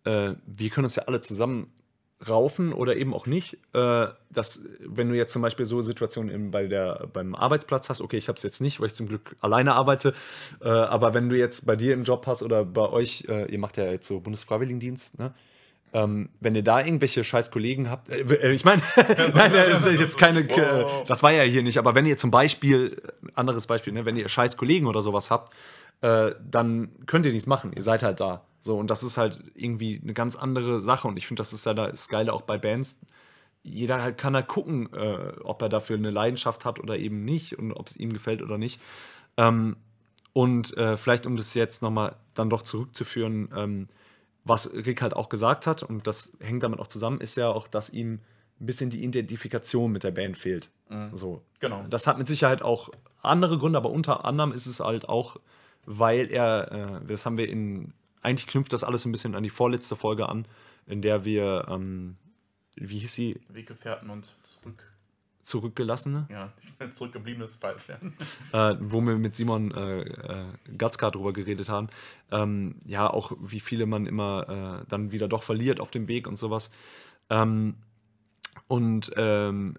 [0.06, 1.72] äh, wir können uns ja alle zusammen
[2.28, 3.58] raufen oder eben auch nicht.
[3.74, 8.00] Äh, dass, wenn du jetzt zum Beispiel so Situationen im, bei der, beim Arbeitsplatz hast,
[8.02, 10.14] okay, ich habe es jetzt nicht, weil ich zum Glück alleine arbeite,
[10.62, 13.60] äh, aber wenn du jetzt bei dir im Job hast oder bei euch, äh, ihr
[13.60, 15.34] macht ja jetzt so Bundesfreiwilligendienst, ne?
[15.96, 18.82] Ähm, wenn ihr da irgendwelche scheiß Kollegen habt, äh, äh, ich meine,
[19.36, 22.32] nein, das ist jetzt keine, äh, das war ja hier nicht, aber wenn ihr zum
[22.32, 25.54] Beispiel, äh, anderes Beispiel, ne, wenn ihr scheiß Kollegen oder sowas habt,
[26.02, 27.74] äh, dann könnt ihr nichts machen.
[27.76, 28.44] Ihr seid halt da.
[28.60, 31.08] So, und das ist halt irgendwie eine ganz andere Sache.
[31.08, 33.00] Und ich finde, das ist ja das Geile auch bei Bands.
[33.62, 37.60] Jeder halt kann halt gucken, äh, ob er dafür eine Leidenschaft hat oder eben nicht
[37.60, 38.82] und ob es ihm gefällt oder nicht.
[39.38, 39.78] Ähm,
[40.34, 43.88] und vielleicht, um das jetzt nochmal dann doch zurückzuführen, ähm,
[44.44, 47.68] was Rick halt auch gesagt hat, und das hängt damit auch zusammen, ist ja auch,
[47.68, 48.20] dass ihm
[48.60, 50.70] ein bisschen die Identifikation mit der Band fehlt.
[51.14, 51.42] So.
[51.60, 51.86] Genau.
[51.90, 52.90] Das hat mit Sicherheit auch
[53.22, 55.38] andere Gründe, aber unter anderem ist es halt auch,
[55.86, 59.50] weil er, äh, das haben wir in, eigentlich knüpft das alles ein bisschen an die
[59.50, 60.46] vorletzte Folge an,
[60.86, 62.18] in der wir, ähm,
[62.76, 64.93] wie hieß sie, Weggefährten und zurück.
[65.44, 67.84] Zurückgelassene, Ja, ich bin zurückgeblieben, das ist falsch.
[68.54, 68.72] Ja.
[68.72, 70.46] äh, wo wir mit Simon äh, äh,
[70.78, 71.90] Gatzka drüber geredet haben.
[72.32, 76.28] Ähm, ja, auch wie viele man immer äh, dann wieder doch verliert auf dem Weg
[76.28, 76.72] und sowas.
[77.30, 77.76] Ähm,
[78.70, 79.78] und ähm,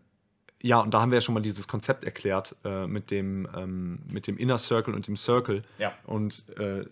[0.62, 4.00] ja, und da haben wir ja schon mal dieses Konzept erklärt äh, mit, dem, ähm,
[4.12, 5.62] mit dem Inner Circle und dem Circle.
[5.79, 5.94] Ja.
[6.05, 6.85] Und äh,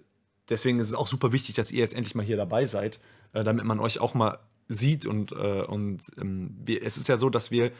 [0.49, 3.01] deswegen ist es auch super wichtig, dass ihr jetzt endlich mal hier dabei seid,
[3.35, 5.05] äh, damit man euch auch mal sieht.
[5.05, 7.73] Und, und ähm, es ist ja so, dass wir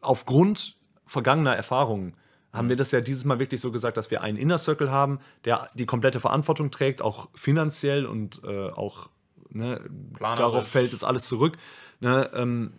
[0.00, 2.14] aufgrund vergangener Erfahrungen
[2.52, 5.20] haben wir das ja dieses Mal wirklich so gesagt, dass wir einen Inner Circle haben,
[5.44, 9.10] der die komplette Verantwortung trägt, auch finanziell und äh, auch
[9.50, 9.80] ne,
[10.18, 11.58] darauf fällt es alles zurück.
[12.00, 12.72] Ne, ähm,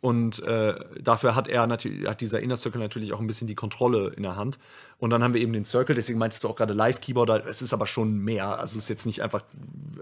[0.00, 3.54] und äh, dafür hat er natürlich, hat dieser Inner Circle natürlich auch ein bisschen die
[3.54, 4.58] Kontrolle in der Hand.
[4.98, 7.72] Und dann haben wir eben den Circle, deswegen meintest du auch gerade Live-Keyboarder, es ist
[7.72, 8.58] aber schon mehr.
[8.58, 9.42] Also es ist jetzt nicht einfach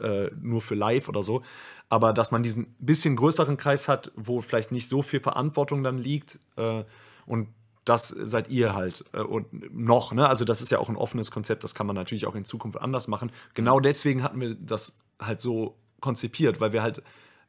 [0.03, 1.43] äh, nur für live oder so.
[1.89, 5.99] Aber dass man diesen bisschen größeren Kreis hat, wo vielleicht nicht so viel Verantwortung dann
[5.99, 6.41] liegt.
[6.57, 6.85] Äh,
[7.27, 7.49] und
[7.85, 10.29] das seid ihr halt äh, und noch, ne?
[10.29, 12.81] Also das ist ja auch ein offenes Konzept, das kann man natürlich auch in Zukunft
[12.81, 13.31] anders machen.
[13.55, 17.03] Genau deswegen hatten wir das halt so konzipiert, weil wir halt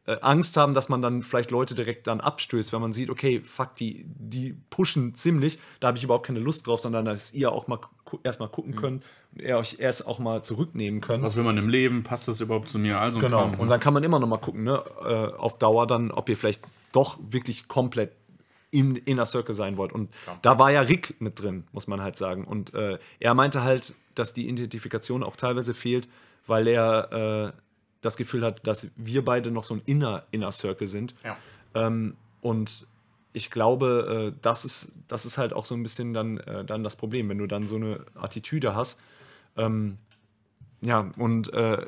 [0.07, 3.41] äh, Angst haben, dass man dann vielleicht Leute direkt dann abstößt, wenn man sieht, okay,
[3.43, 7.51] fuck, die, die pushen ziemlich, da habe ich überhaupt keine Lust drauf, sondern dass ihr
[7.51, 11.23] auch mal gu erstmal gucken könnt und ihr euch erst auch mal zurücknehmen könnt.
[11.23, 12.03] Was will man im Leben?
[12.03, 12.99] Passt das überhaupt zu mir?
[12.99, 13.51] Also Genau.
[13.57, 16.37] Und dann kann man immer noch mal gucken, ne, äh, auf Dauer dann, ob ihr
[16.37, 18.11] vielleicht doch wirklich komplett
[18.71, 19.93] im Inner Circle sein wollt.
[19.93, 22.43] Und da war ja Rick mit drin, muss man halt sagen.
[22.43, 26.09] Und äh, er meinte halt, dass die Identifikation auch teilweise fehlt,
[26.45, 27.61] weil er äh,
[28.05, 31.15] das Gefühl hat, dass wir beide noch so ein Inner Inner Circle sind.
[31.23, 31.37] Ja.
[31.73, 32.87] Ähm, und
[33.33, 36.83] ich glaube, äh, das, ist, das ist halt auch so ein bisschen dann, äh, dann
[36.83, 38.99] das Problem, wenn du dann so eine Attitüde hast.
[39.57, 39.97] Ähm,
[40.81, 41.85] ja, und äh,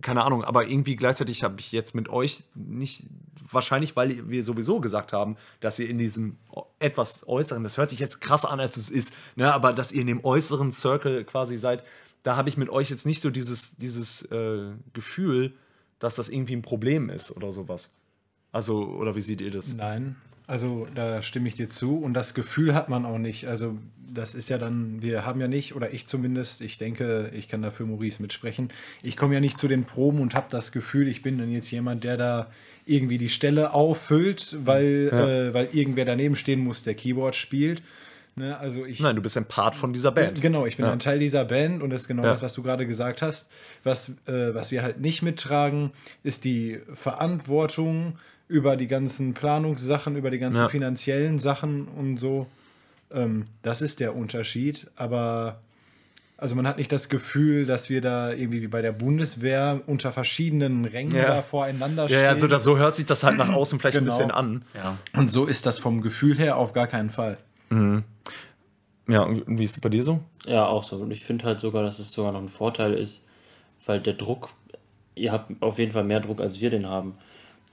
[0.00, 3.04] keine Ahnung, aber irgendwie gleichzeitig habe ich jetzt mit euch nicht,
[3.50, 6.36] wahrscheinlich, weil wir sowieso gesagt haben, dass ihr in diesem
[6.78, 10.00] etwas äußeren, das hört sich jetzt krasser an, als es ist, ne, aber dass ihr
[10.00, 11.82] in dem äußeren Circle quasi seid,
[12.24, 15.52] da habe ich mit euch jetzt nicht so dieses, dieses äh, Gefühl,
[16.00, 17.92] dass das irgendwie ein Problem ist oder sowas.
[18.50, 19.74] Also, oder wie seht ihr das?
[19.74, 23.46] Nein, also da stimme ich dir zu und das Gefühl hat man auch nicht.
[23.46, 27.48] Also das ist ja dann, wir haben ja nicht, oder ich zumindest, ich denke, ich
[27.48, 28.70] kann da für Maurice mitsprechen,
[29.02, 31.70] ich komme ja nicht zu den Proben und habe das Gefühl, ich bin dann jetzt
[31.70, 32.50] jemand, der da
[32.86, 37.82] irgendwie die Stelle auffüllt, weil, äh, weil irgendwer daneben stehen muss, der Keyboard spielt.
[38.36, 40.40] Ne, also ich, Nein, du bist ein Part von dieser Band.
[40.40, 40.92] Genau, ich bin Ja.
[40.92, 42.32] ein Teil dieser Band und das ist genau Ja.
[42.32, 43.48] das, was du gerade gesagt hast.
[43.84, 45.92] Was, äh, was wir halt nicht mittragen,
[46.24, 48.18] ist die Verantwortung
[48.48, 50.68] über die ganzen Planungssachen, über die ganzen Ja.
[50.68, 52.46] finanziellen Sachen und so.
[53.12, 54.88] Ähm, das ist der Unterschied.
[54.96, 55.60] Aber
[56.36, 60.10] also man hat nicht das Gefühl, dass wir da irgendwie wie bei der Bundeswehr unter
[60.10, 61.26] verschiedenen Rängen Ja.
[61.36, 62.22] da voreinander stehen.
[62.24, 64.16] ja also das, so hört sich das halt nach außen vielleicht ein Genau.
[64.16, 64.64] bisschen an.
[64.74, 64.98] Ja.
[65.16, 67.38] und so ist das vom Gefühl her auf gar keinen Fall.
[69.08, 70.20] Ja, und wie ist es bei dir so?
[70.46, 70.96] Ja, auch so.
[70.96, 73.24] Und ich finde halt sogar, dass es sogar noch ein Vorteil ist,
[73.86, 74.50] weil der Druck,
[75.14, 77.14] ihr habt auf jeden Fall mehr Druck, als wir den haben.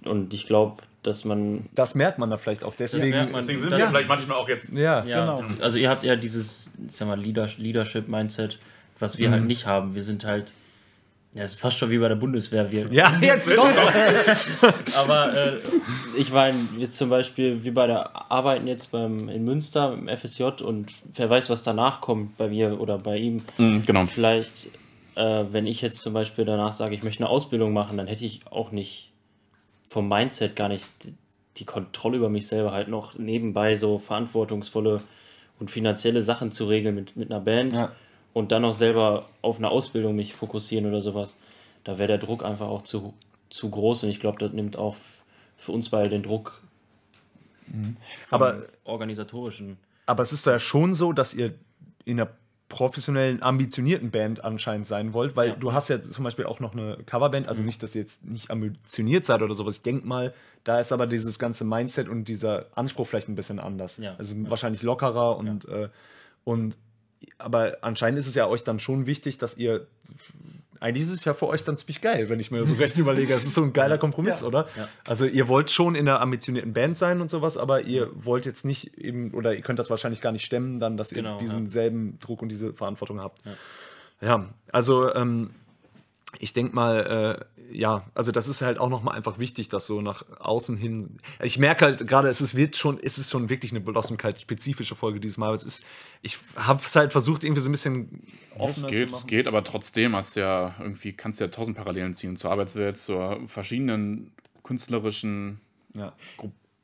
[0.03, 1.67] Und ich glaube, dass man.
[1.73, 2.75] Das merkt man da vielleicht auch.
[2.75, 3.11] Deswegen.
[3.11, 3.41] merkt man.
[3.41, 4.73] Deswegen sind Das- wir vielleicht manchmal auch jetzt.
[4.73, 5.37] Ja, Ja, Genau.
[5.41, 8.59] das, also ihr habt ja dieses, ich sag mal, Leader, Leadership-Mindset,
[8.99, 9.95] was wir halt nicht haben.
[9.95, 10.51] Wir sind halt.
[11.33, 12.69] Ja, es ist fast schon wie bei der Bundeswehr.
[12.71, 13.65] Wir, ja jetzt doch.
[14.97, 15.57] Aber äh,
[16.17, 20.43] ich meine, jetzt zum Beispiel wie bei der Arbeiten jetzt beim, in Münster im FSJ
[20.61, 23.41] und wer weiß, was danach kommt bei mir oder bei ihm.
[23.57, 24.05] Mhm, genau.
[24.07, 24.67] Vielleicht,
[25.15, 28.25] äh, wenn ich jetzt zum Beispiel danach sage, ich möchte eine Ausbildung machen, dann hätte
[28.25, 29.11] ich auch nicht
[29.87, 31.13] vom Mindset gar nicht die-
[31.57, 35.01] die Kontrolle über mich selber, halt noch nebenbei so verantwortungsvolle
[35.59, 37.91] und finanzielle Sachen zu regeln mit, mit einer Band Ja.
[38.33, 41.35] Und dann noch selber auf eine Ausbildung mich fokussieren oder sowas.
[41.83, 43.13] Da wäre der Druck einfach auch zu,
[43.49, 44.95] zu groß und ich glaube, das nimmt auch
[45.57, 46.61] für uns beide den Druck
[47.65, 47.95] vom
[48.29, 49.77] Aber- organisatorischen.
[50.05, 51.53] Aber es ist ja schon so, dass ihr
[52.05, 52.29] in einer
[52.67, 55.55] professionellen, ambitionierten Band anscheinend sein wollt, weil Ja.
[55.55, 58.49] du hast ja zum Beispiel auch noch eine Coverband, also nicht, dass ihr jetzt nicht
[58.49, 59.77] ambitioniert seid oder sowas.
[59.77, 63.59] Ich denke mal, da ist aber dieses ganze Mindset und dieser Anspruch vielleicht ein bisschen
[63.59, 63.97] anders.
[63.97, 64.15] Ja.
[64.17, 65.89] Also wahrscheinlich lockerer und, äh,
[66.45, 66.77] und
[67.37, 69.87] aber anscheinend ist es ja euch dann schon wichtig, dass ihr
[70.81, 73.33] eigentlich ist es ja für euch dann ziemlich geil, wenn ich mir so recht überlege.
[73.35, 74.67] Es ist so ein geiler Kompromiss, oder?
[74.75, 74.87] Ja.
[75.05, 78.65] Also ihr wollt schon in einer ambitionierten Band sein und sowas, aber ihr wollt jetzt
[78.65, 81.65] nicht eben, oder ihr könnt das wahrscheinlich gar nicht stemmen, dann, dass Genau, ihr diesen
[81.65, 81.69] ja.
[81.69, 83.41] selben Druck und diese Verantwortung habt.
[84.21, 85.51] Ja, also ähm,
[86.39, 90.01] ich denke mal, äh, ja, also das ist halt auch nochmal einfach wichtig, dass so
[90.01, 91.17] nach außen hin.
[91.41, 95.19] Ich merke halt gerade, es ist, wird schon, es ist schon wirklich eine Blossemkeit-spezifische Folge
[95.19, 95.47] dieses Mal.
[95.47, 95.85] aber Es ist,
[96.21, 98.23] ich habe es halt versucht, irgendwie so ein bisschen
[98.55, 99.27] Es offener geht, zu es machen.
[99.27, 102.97] geht, aber trotzdem hast du ja irgendwie, kannst du ja tausend Parallelen ziehen zur Arbeitswelt,
[102.97, 104.31] zur verschiedenen
[104.63, 105.59] künstlerischen
[105.95, 106.13] Ja.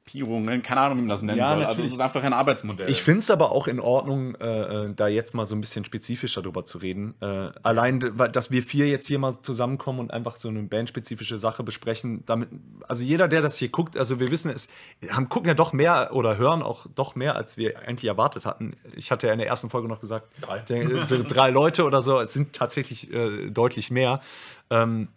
[0.08, 1.58] Gruppierungen, keine Ahnung, wie man das nennen Ja, soll.
[1.58, 1.92] Also natürlich.
[1.92, 2.90] es ist einfach ein Arbeitsmodell.
[2.90, 6.42] Ich finde es aber auch in Ordnung, äh, da jetzt mal so ein bisschen spezifischer
[6.42, 7.16] drüber zu reden.
[7.20, 8.00] Äh, allein,
[8.32, 12.50] dass wir vier jetzt hier mal zusammenkommen und einfach so eine bandspezifische Sache besprechen, damit,
[12.88, 14.70] also jeder, der das hier guckt, also wir wissen es,
[15.10, 18.76] haben, gucken ja doch mehr oder hören auch doch mehr, als wir eigentlich erwartet hatten.
[18.96, 20.60] Ich hatte ja in der ersten Folge noch gesagt, Drei.
[20.60, 24.22] der, der, drei Leute oder so, es sind tatsächlich äh, deutlich mehr.
[24.70, 25.10] Ähm,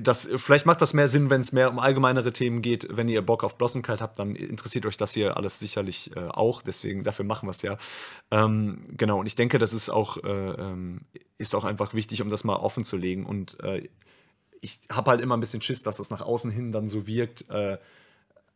[0.00, 2.86] das, vielleicht macht das mehr Sinn, wenn es mehr um allgemeinere Themen geht.
[2.90, 6.62] Wenn ihr Bock auf Blossomkeit habt, dann interessiert euch das hier alles sicherlich äh, auch.
[6.62, 7.78] Deswegen, dafür machen wir es ja.
[8.30, 11.02] Ähm, genau, und ich denke, das ist auch, äh, ähm,
[11.38, 13.26] ist auch einfach wichtig, um das mal offen zu legen.
[13.26, 13.88] Und äh,
[14.60, 17.48] ich habe halt immer ein bisschen Schiss, dass das nach außen hin dann so wirkt,
[17.50, 17.78] äh,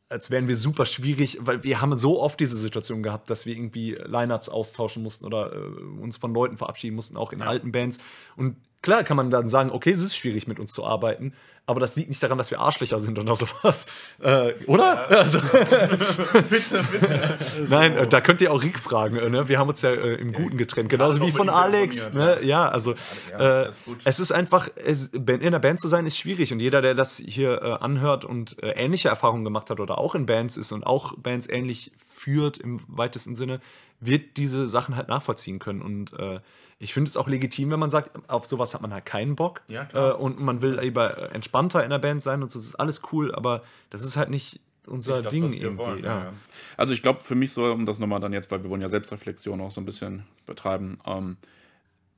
[0.09, 3.57] als wären wir super schwierig, weil wir haben so oft diese Situation gehabt, dass wir
[3.57, 7.99] irgendwie Lineups austauschen mussten oder äh, uns von Leuten verabschieden mussten, auch in alten Bands.
[8.37, 11.33] Und klar kann man dann sagen, okay, es ist schwierig mit uns zu arbeiten,
[11.65, 13.87] aber das liegt nicht daran, dass wir Arschlöcher sind oder sowas.
[14.21, 15.11] Äh, oder?
[15.11, 15.41] Also,
[16.51, 17.39] bitte, bitte.
[17.69, 19.17] Nein, äh, da könnt ihr auch Rick fragen.
[19.17, 19.49] Äh, ne?
[19.49, 22.13] Wir haben uns ja äh, im Guten getrennt, genauso wie von Alex.
[22.13, 22.39] Ne?
[22.43, 22.95] Ja, also
[23.31, 23.99] Ja, äh, ist gut.
[24.05, 26.53] es ist einfach, es, in einer Band zu sein, ist schwierig.
[26.53, 30.15] Und jeder, der das hier äh, anhört und äh, ähnliche Erfahrungen gemacht hat oder auch
[30.15, 31.91] in Bands ist und auch Bands ähnlich
[32.23, 33.61] führt im weitesten Sinne,
[34.01, 35.83] wird diese Sachen halt nachvollziehen können.
[35.83, 36.41] Und äh,
[36.79, 39.63] ich finde es auch legitim, wenn man sagt, auf sowas hat man halt keinen Bock.
[39.69, 42.75] Ja, äh, und man will lieber entspannter in der Band sein und so, das ist
[42.77, 45.85] alles cool, aber das ist halt nicht unser Das, Ding irgendwie.
[45.85, 46.33] wollen, ja, ja.
[46.77, 48.89] Also ich glaube, für mich so, um das nochmal dann jetzt, weil wir wollen ja
[48.89, 51.37] Selbstreflexion auch so ein bisschen betreiben, ähm,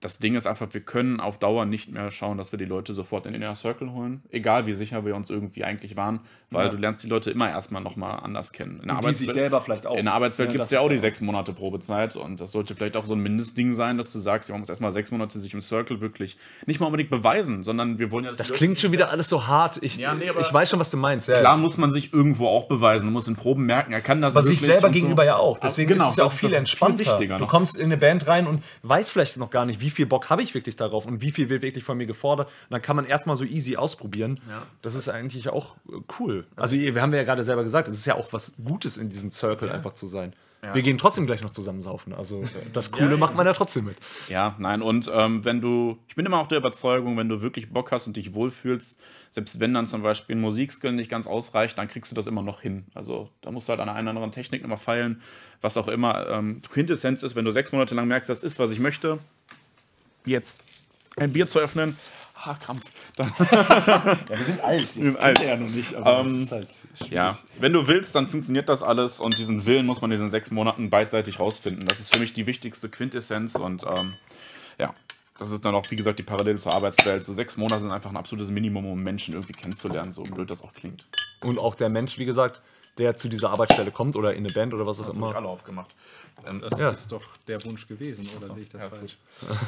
[0.04, 2.92] das Ding ist einfach, wir können auf Dauer nicht mehr schauen, dass wir die Leute
[2.92, 6.66] sofort in den Inner Circle holen, egal wie sicher wir uns irgendwie eigentlich waren, weil
[6.66, 6.72] Ja.
[6.72, 8.80] du lernst die Leute immer erstmal nochmal anders kennen.
[8.82, 9.96] In der Und die sich Arbeitswelt- selber vielleicht auch.
[9.96, 12.74] In der Arbeitswelt Ja, gibt es ja auch die sechs Monate Probezeit und das sollte
[12.74, 15.54] vielleicht auch so ein Mindestding sein, dass du sagst, man muss erstmal sechs Monate sich
[15.54, 16.36] im Circle wirklich
[16.66, 18.32] nicht mal unbedingt beweisen, sondern wir wollen ja.
[18.32, 19.78] Das klingt schon wieder alles so hart.
[19.82, 21.28] Ich, Ja, nee, ich weiß schon, was du meinst.
[21.28, 24.36] Klar muss man sich irgendwo auch beweisen, man muss in Proben merken, er kann das
[24.36, 25.00] Aber sich selber und so.
[25.00, 25.58] gegenüber ja auch.
[25.58, 26.98] Deswegen Genau, ist es ja auch viel entspannter.
[26.98, 30.06] wichtiger du kommst in eine Band rein und weißt vielleicht noch gar nicht, wie viel
[30.06, 32.48] Bock habe ich wirklich darauf und wie viel wird wirklich von mir gefordert.
[32.48, 34.40] Und dann kann man erstmal so easy ausprobieren.
[34.48, 34.66] Ja.
[34.82, 36.46] Das ist eigentlich auch äh, cool.
[36.56, 39.30] Also wir haben ja gerade selber gesagt, es ist ja auch was Gutes in diesem
[39.30, 40.34] Circle einfach zu sein.
[40.72, 42.12] Wir gehen trotzdem gleich noch zusammen saufen.
[42.14, 43.96] Also äh, das Coole Ja, macht man ja trotzdem mit.
[44.28, 47.70] Ja, nein, und ähm, wenn du, ich bin immer auch der Überzeugung, wenn du wirklich
[47.70, 51.76] Bock hast und dich wohlfühlst, selbst wenn dann zum Beispiel ein Musikskill nicht ganz ausreicht,
[51.76, 52.86] dann kriegst du das immer noch hin.
[52.94, 55.20] Also da musst du halt an einer anderen Technik nochmal feilen,
[55.60, 56.28] was auch immer.
[56.28, 59.18] Ähm, Quintessenz ist, wenn du sechs Monate lang merkst, das ist, was ich möchte,
[60.26, 60.60] jetzt
[61.16, 61.96] ein Bier zu öffnen,
[62.42, 62.82] ah, Krampf.
[63.16, 64.96] Dann, Ja, wir sind alt.
[64.96, 65.40] Wir sind alt.
[65.44, 67.12] ja noch nicht, aber Ähm, das ist halt schwierig.
[67.12, 70.30] ja, wenn du willst, dann funktioniert das alles und diesen Willen muss man in diesen
[70.30, 71.86] sechs Monaten beidseitig rausfinden.
[71.86, 74.14] Das ist für mich die wichtigste Quintessenz und ähm,
[74.78, 74.92] ja,
[75.38, 77.24] das ist dann auch, wie gesagt, die Parallele zur Arbeitswelt.
[77.24, 80.62] So sechs Monate sind einfach ein absolutes Minimum, um Menschen irgendwie kennenzulernen, so blöd das
[80.62, 81.04] auch klingt.
[81.42, 82.62] Und auch der Mensch, wie gesagt,
[82.98, 85.28] der zu dieser Arbeitsstelle kommt oder in eine Band oder was auch Immer.
[85.28, 85.36] immer.
[85.36, 85.94] alle aufgemacht.
[86.46, 86.90] Ähm, Das Ja.
[86.90, 89.16] ist doch der Wunsch gewesen, oder sehe ich das ja, falsch?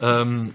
[0.00, 0.54] Ähm,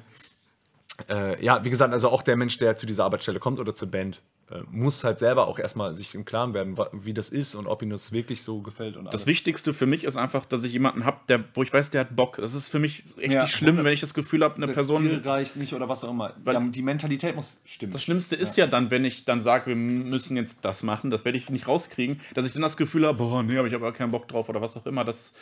[1.10, 3.89] äh, ja, wie gesagt, also auch der Mensch, der zu dieser Arbeitsstelle kommt oder zur
[3.91, 4.21] Band,
[4.69, 7.89] muss halt selber auch erstmal sich im Klaren werden, wie das ist und ob ihm
[7.89, 8.97] das wirklich so gefällt.
[8.97, 9.27] Und Das alles.
[9.27, 12.15] Wichtigste für mich ist einfach, dass ich jemanden habe, der, wo ich weiß, der hat
[12.15, 12.38] Bock.
[12.38, 13.43] Das ist für mich echt Ja.
[13.43, 15.03] nicht schlimm, wenn ich das Gefühl habe, eine das Person.
[15.06, 16.34] Skill reicht nicht oder was auch immer.
[16.43, 17.93] Weil- Ja, die Mentalität muss stimmen.
[17.93, 21.25] Das Schlimmste ist ja dann, wenn ich dann sage, wir müssen jetzt das machen, das
[21.25, 23.91] werde ich nicht rauskriegen, dass ich dann das Gefühl habe, boah, nee, aber ich habe
[23.93, 25.03] keinen Bock drauf oder was auch immer.
[25.03, 25.34] Das,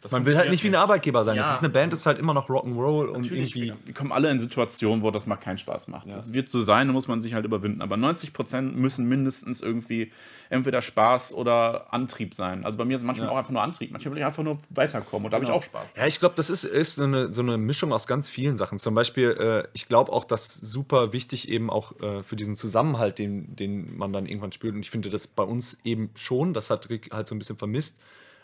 [0.00, 1.36] das Man will halt nicht wie ein Arbeitgeber sein.
[1.36, 1.42] Ja.
[1.42, 3.68] Das ist eine Band, ist halt immer noch Rock'n'Roll und irgendwie.
[3.68, 6.08] wir, wir kommen alle in Situationen, wo das mal keinen Spaß macht.
[6.08, 7.82] Das wird so sein, da muss man sich halt überwinden.
[7.82, 10.10] Aber 90% müssen mindestens irgendwie
[10.48, 12.64] entweder Spaß oder Antrieb sein.
[12.64, 13.92] Also bei mir ist es manchmal auch einfach nur Antrieb.
[13.92, 15.94] Manchmal will ich einfach nur weiterkommen und da habe ich auch Spaß.
[15.96, 18.78] Ja, ich glaube, das ist, ist eine, so eine Mischung aus ganz vielen Sachen.
[18.78, 23.18] Zum Beispiel, äh, ich glaube auch, dass super wichtig eben auch äh, für diesen Zusammenhalt,
[23.18, 24.74] den, den man dann irgendwann spürt.
[24.74, 27.56] Und ich finde das bei uns eben schon, das hat Rick halt so ein bisschen
[27.56, 28.00] vermisst.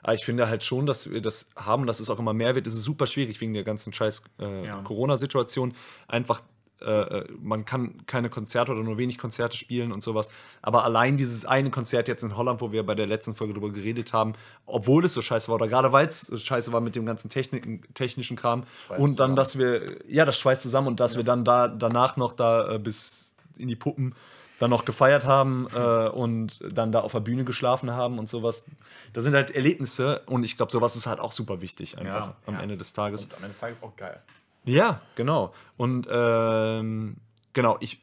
[0.06, 2.68] Aber ich finde halt schon, dass wir das haben, dass es auch immer mehr wird.
[2.68, 4.80] Es ist super schwierig wegen der ganzen scheiß äh, Ja.
[4.82, 5.74] Corona-Situation.
[6.06, 6.42] Einfach,
[6.80, 10.30] äh, äh, man kann keine Konzerte oder nur wenig Konzerte spielen und sowas.
[10.62, 13.72] Aber allein dieses eine Konzert jetzt in Holland, wo wir bei der letzten Folge drüber
[13.72, 16.94] geredet haben, obwohl es so scheiße war oder gerade weil es so scheiße war mit
[16.94, 19.36] dem ganzen Techniken, technischen Kram Schweißt und dann, zusammen.
[19.36, 22.78] dass wir, ja, das schweißt zusammen und dass wir dann da danach noch da äh,
[22.78, 24.14] bis in die Puppen
[24.58, 28.66] dann noch gefeiert haben äh, und dann da auf der Bühne geschlafen haben und sowas.
[29.12, 32.36] Das sind halt Erlebnisse und ich glaube, sowas ist halt auch super wichtig einfach Ja,
[32.46, 32.60] am ja.
[32.60, 33.24] Ende des Tages.
[33.24, 34.20] Und am Ende des Tages auch geil.
[34.64, 35.54] Ja, genau.
[35.76, 37.16] Und ähm,
[37.52, 38.02] genau, ich.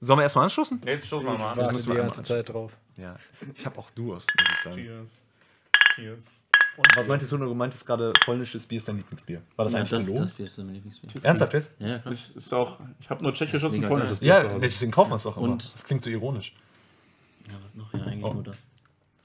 [0.00, 0.80] Sollen wir erstmal anschließen?
[0.84, 2.76] Jetzt stoßen wir mal Warte müssen die wir ganze Zeit drauf.
[2.96, 3.16] Ja.
[3.52, 4.76] Ich habe auch Durst, muss ich sagen.
[4.76, 5.22] Cheers.
[5.96, 6.47] Cheers.
[6.94, 7.38] Was meintest du?
[7.38, 9.42] Du meintest gerade, polnisches Bier ist dein Lieblingsbier.
[9.56, 10.22] War das Ja, eigentlich das, gelogen?
[10.22, 11.24] das Bier ist mein Lieblingsbier.
[11.24, 11.72] Ernsthaft jetzt?
[11.80, 12.14] Ja, ja, klar.
[12.14, 14.28] Das ist auch, ich habe nur tschechisches und polnisches geil.
[14.28, 14.60] Bier zu Ja, Hause.
[14.60, 15.48] deswegen kaufen wir es doch immer.
[15.48, 16.54] Und- Das klingt so ironisch.
[17.48, 17.92] Ja, was noch?
[17.94, 18.34] Ja, eigentlich Oh.
[18.34, 18.56] nur das.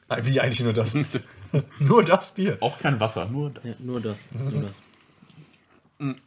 [0.07, 0.95] Ah, Wie eigentlich nur das?
[1.79, 2.57] nur das Bier.
[2.59, 3.63] Auch kein Wasser, nur das.
[3.63, 4.25] Ja, nur das.
[4.31, 4.81] Nur das.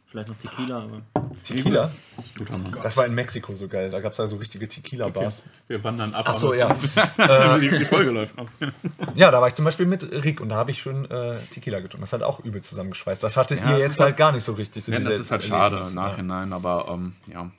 [0.09, 1.01] Vielleicht noch Tequila, aber.
[1.43, 1.91] Tequila?
[2.37, 2.75] Guter Mann.
[2.81, 3.91] Das war in Mexiko so geil.
[3.91, 5.45] Da gab es da so richtige Tequila-Bars.
[5.67, 6.25] Wir wandern ab.
[6.29, 6.75] Ach so, aber-
[7.17, 7.57] ja.
[7.59, 8.47] die, die Folge läuft noch.
[9.15, 11.79] Ja, da war ich zum Beispiel mit Rick und da habe ich schon äh, Tequila
[11.79, 12.01] getrunken.
[12.01, 13.21] Das hat auch übel zusammengeschweißt.
[13.23, 14.83] Das hattet Ja, ihr jetzt halt halt- gar nicht so richtig.
[14.85, 17.51] So Ja, das ist halt schade im Nachhinein, aber ähm, ja,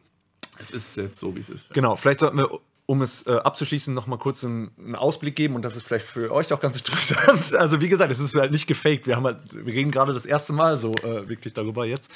[0.58, 1.72] es ist jetzt so, wie es ist.
[1.74, 2.48] Genau, vielleicht sollten wir,
[2.88, 6.06] um es äh, abzuschließen, noch mal kurz einen, einen Ausblick geben und das ist vielleicht
[6.06, 7.52] für euch auch ganz interessant.
[7.58, 9.06] Also wie gesagt, es ist halt nicht gefaked.
[9.06, 12.10] Wir haben halt, wir reden gerade das erste Mal so äh, wirklich darüber jetzt.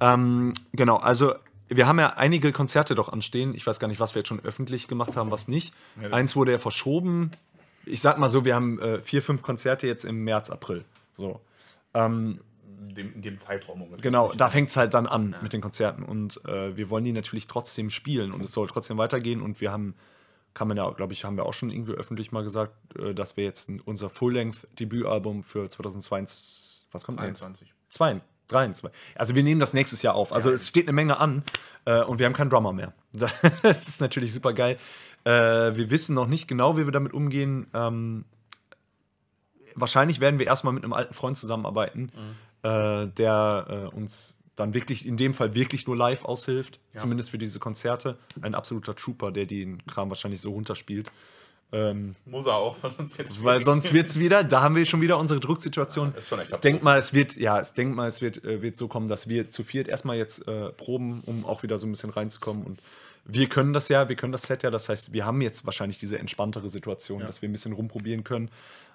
[0.00, 1.34] Ähm, genau, also
[1.68, 3.52] wir haben ja einige Konzerte doch anstehen.
[3.56, 5.74] Ich weiß gar nicht, was wir jetzt schon öffentlich gemacht haben, was nicht.
[6.12, 7.32] Eins wurde ja verschoben.
[7.84, 10.84] Ich sag mal so, wir haben äh, vier, fünf Konzerte jetzt im März, April.
[11.16, 11.40] So.
[12.90, 14.02] Dem, in dem Zeitraum ungefähr.
[14.02, 16.02] Genau, da fängt es halt dann an mit den Konzerten.
[16.02, 19.40] Und äh, wir wollen die natürlich trotzdem spielen und es soll trotzdem weitergehen.
[19.40, 19.94] Und wir haben,
[20.54, 23.36] kann man ja, glaube ich, haben wir auch schon irgendwie öffentlich mal gesagt, äh, dass
[23.36, 27.42] wir jetzt unser Full-Length-Debütalbum für 2022, was kommt denn jetzt?
[27.42, 27.74] 21.
[27.88, 29.18] 22, 23.
[29.18, 30.32] Also wir nehmen das nächstes Jahr auf.
[30.32, 31.42] Also es steht eine Menge an
[31.84, 32.92] äh, und wir haben keinen Drummer mehr.
[33.62, 34.78] Das ist natürlich super geil.
[35.24, 37.66] Äh, wir wissen noch nicht genau, wie wir damit umgehen.
[37.74, 38.24] Ähm,
[39.74, 42.12] wahrscheinlich werden wir erstmal mit einem alten Freund zusammenarbeiten,
[42.62, 47.38] äh, der äh, uns dann wirklich, in dem Fall wirklich nur live aushilft, zumindest für
[47.38, 48.18] diese Konzerte.
[48.42, 51.10] Ein absoluter Trooper, der den Kram wahrscheinlich so runterspielt.
[51.74, 54.84] Ähm, Muss er auch, weil sonst wird's weil sonst wird es wieder, da haben wir
[54.84, 56.14] schon wieder unsere Drucksituation.
[56.14, 58.88] echt ich denke mal, es wird, ja, ich denke mal, es wird, äh, wird so
[58.88, 62.10] kommen, dass wir zu viert erstmal jetzt äh, proben, um auch wieder so ein bisschen
[62.10, 62.64] reinzukommen.
[62.64, 62.80] Und
[63.24, 65.98] wir können das ja, wir können das Set ja, das heißt, wir haben jetzt wahrscheinlich
[65.98, 68.50] diese entspanntere Situation, dass wir ein bisschen rumprobieren können.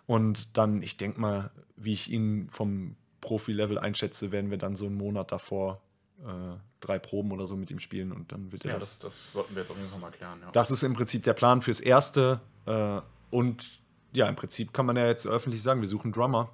[0.05, 2.95] Und dann, ich denke mal, wie ich ihn vom
[3.27, 5.81] Profi-Level einschätze, werden wir dann so einen Monat davor
[6.23, 9.11] äh, drei Proben oder so mit ihm spielen und dann wird er Ja, das das,
[9.11, 10.39] das sollten wir jetzt auf jeden Fall mal klären.
[10.41, 10.51] Ja.
[10.51, 12.39] das ist im Prinzip der Plan fürs Erste.
[12.65, 13.81] Äh, und
[14.13, 16.49] ja, im Prinzip kann man ja jetzt öffentlich sagen, wir suchen Drummer.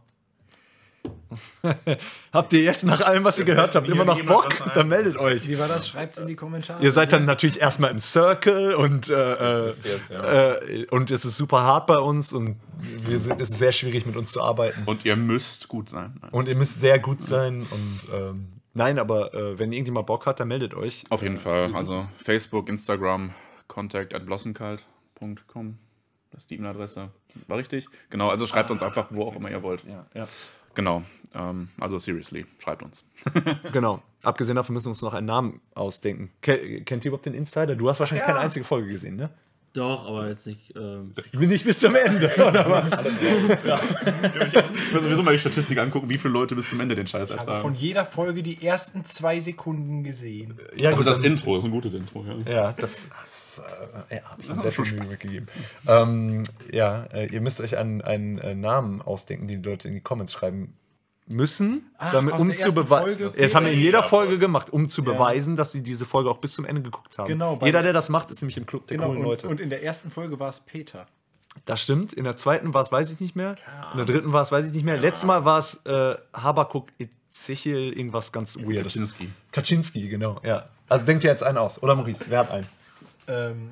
[2.31, 4.49] Habt ihr jetzt nach allem, was ihr gehört habt, immer noch Bock?
[4.73, 5.47] Dann meldet euch.
[5.47, 5.87] Wie war das?
[5.87, 6.83] Schreibt in die Kommentare.
[6.83, 10.53] Ihr seid dann natürlich erstmal im Circle und, äh, jetzt, ja.
[10.55, 14.05] äh, und es ist super hart bei uns und wir sind, es ist sehr schwierig
[14.05, 14.83] mit uns zu arbeiten.
[14.85, 16.19] Und ihr müsst gut sein.
[16.31, 20.39] Und ihr müsst sehr gut sein und ähm, nein, aber äh, wenn irgendjemand Bock hat,
[20.39, 21.03] dann meldet euch.
[21.09, 21.73] Auf jeden Äh, Fall.
[21.75, 23.34] Also Facebook, Instagram,
[23.67, 25.77] contact at blossenkalt.com.
[26.31, 27.09] Das ist die E-Mail-Adresse.
[27.47, 27.86] War richtig?
[28.09, 29.84] Genau, also schreibt uns einfach, wo auch immer ihr wollt.
[29.84, 30.27] Ja, ja.
[30.76, 31.03] Genau.
[31.34, 33.03] Ähm, also seriously, schreibt uns.
[33.71, 34.01] Genau.
[34.21, 36.32] Abgesehen davon müssen wir uns noch einen Namen ausdenken.
[36.41, 37.76] Ke kennt ihr überhaupt den Insider?
[37.76, 39.30] Du hast wahrscheinlich keine einzige Folge gesehen, ne?
[39.74, 40.76] Doch, aber jetzt nicht.
[40.76, 43.03] Ähm, Nicht bis zum Ende, oder was?
[43.03, 43.11] Wir
[44.93, 47.36] müssen sowieso mal die Statistik angucken, wie viele Leute bis zum Ende den Scheiß Ich
[47.38, 47.61] habe ertragen.
[47.61, 50.59] von jeder Folge die ersten zwei Sekunden gesehen.
[50.76, 52.24] Ja, Also das dann- Intro ist ein gutes Intro.
[52.45, 52.51] Ja.
[52.53, 53.63] Ja, das, das
[54.09, 55.47] äh, ja, habe ich mir sehr viel Mühe mitgegeben.
[55.88, 59.95] Ähm, ja, äh, ihr müsst euch einen, einen äh, Namen ausdenken, den die Leute in
[59.95, 60.76] die Comments schreiben
[61.28, 63.32] müssen, Ach, damit, um zu beweisen.
[63.38, 66.38] Das haben wir in jeder Folge gemacht, um zu beweisen, dass sie diese Folge auch
[66.38, 67.28] bis zum Ende geguckt haben.
[67.28, 69.47] Genau, Jeder, der- das macht, ist nämlich im Club der Genau, coolen und, Leute.
[69.47, 71.07] und in der ersten Folge war es Peter.
[71.65, 72.11] das stimmt.
[72.13, 73.55] In der zweiten war es, weiß ich nicht mehr.
[73.91, 74.97] In der dritten war es, weiß ich nicht mehr.
[74.97, 78.93] Letztes Mal war es äh, Habakuk Ezechiel, irgendwas ganz Weirdes.
[78.93, 79.30] Kaczynski.
[79.51, 80.65] Kaczynski, genau, ja.
[80.89, 81.82] Also denkt ihr jetzt einen aus.
[81.82, 82.67] Oder Maurice, wer hat einen?
[83.28, 83.69] Ähm,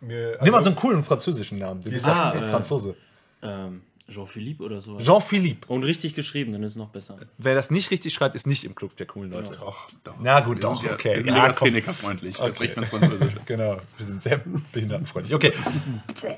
[0.00, 1.80] mir, Nimm mal also- so einen coolen französischen Namen.
[1.82, 2.94] Du bist Ah, ja äh, Franzose.
[3.42, 4.98] ähm, Jean-Philippe oder so.
[4.98, 5.72] Jean-Philippe.
[5.72, 7.16] Und richtig geschrieben, dann ist es noch besser.
[7.38, 9.56] Wer das nicht richtig schreibt, ist nicht im Club der coolen Leute.
[9.56, 10.14] Doch, doch.
[10.20, 11.14] Na gut, Wir doch, sind ja, okay.
[11.14, 11.52] Wir sind Ja, ja, komm.
[11.54, 12.36] Szenikerfreundlich.
[12.36, 12.64] Das Okay.
[12.64, 13.46] recht, wenn es Französisch ist.
[13.46, 14.42] Genau, wir sind sehr
[14.72, 15.34] behindertenfreundlich.
[15.34, 15.52] Okay,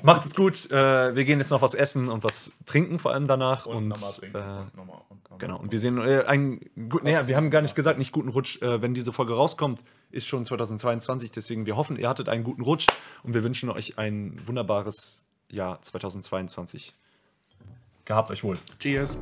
[0.03, 0.69] macht es gut.
[0.71, 3.65] Äh, wir gehen jetzt noch was essen und was trinken, vor allem danach.
[3.65, 4.37] Und, nochmal trinken.
[4.37, 5.39] äh, und nochmal und nochmal.
[5.39, 6.59] genau, und wir sehen äh, einen
[6.89, 8.61] guten, naja, wir haben gar nicht gesagt, nicht guten Rutsch.
[8.61, 11.31] Äh, wenn diese Folge rauskommt, ist schon 2022.
[11.31, 12.87] Deswegen, wir hoffen, ihr hattet einen guten Rutsch
[13.23, 16.93] und wir wünschen euch ein wunderbares Jahr 2022.
[18.05, 18.57] Gehabt euch wohl.
[18.79, 19.17] Cheers.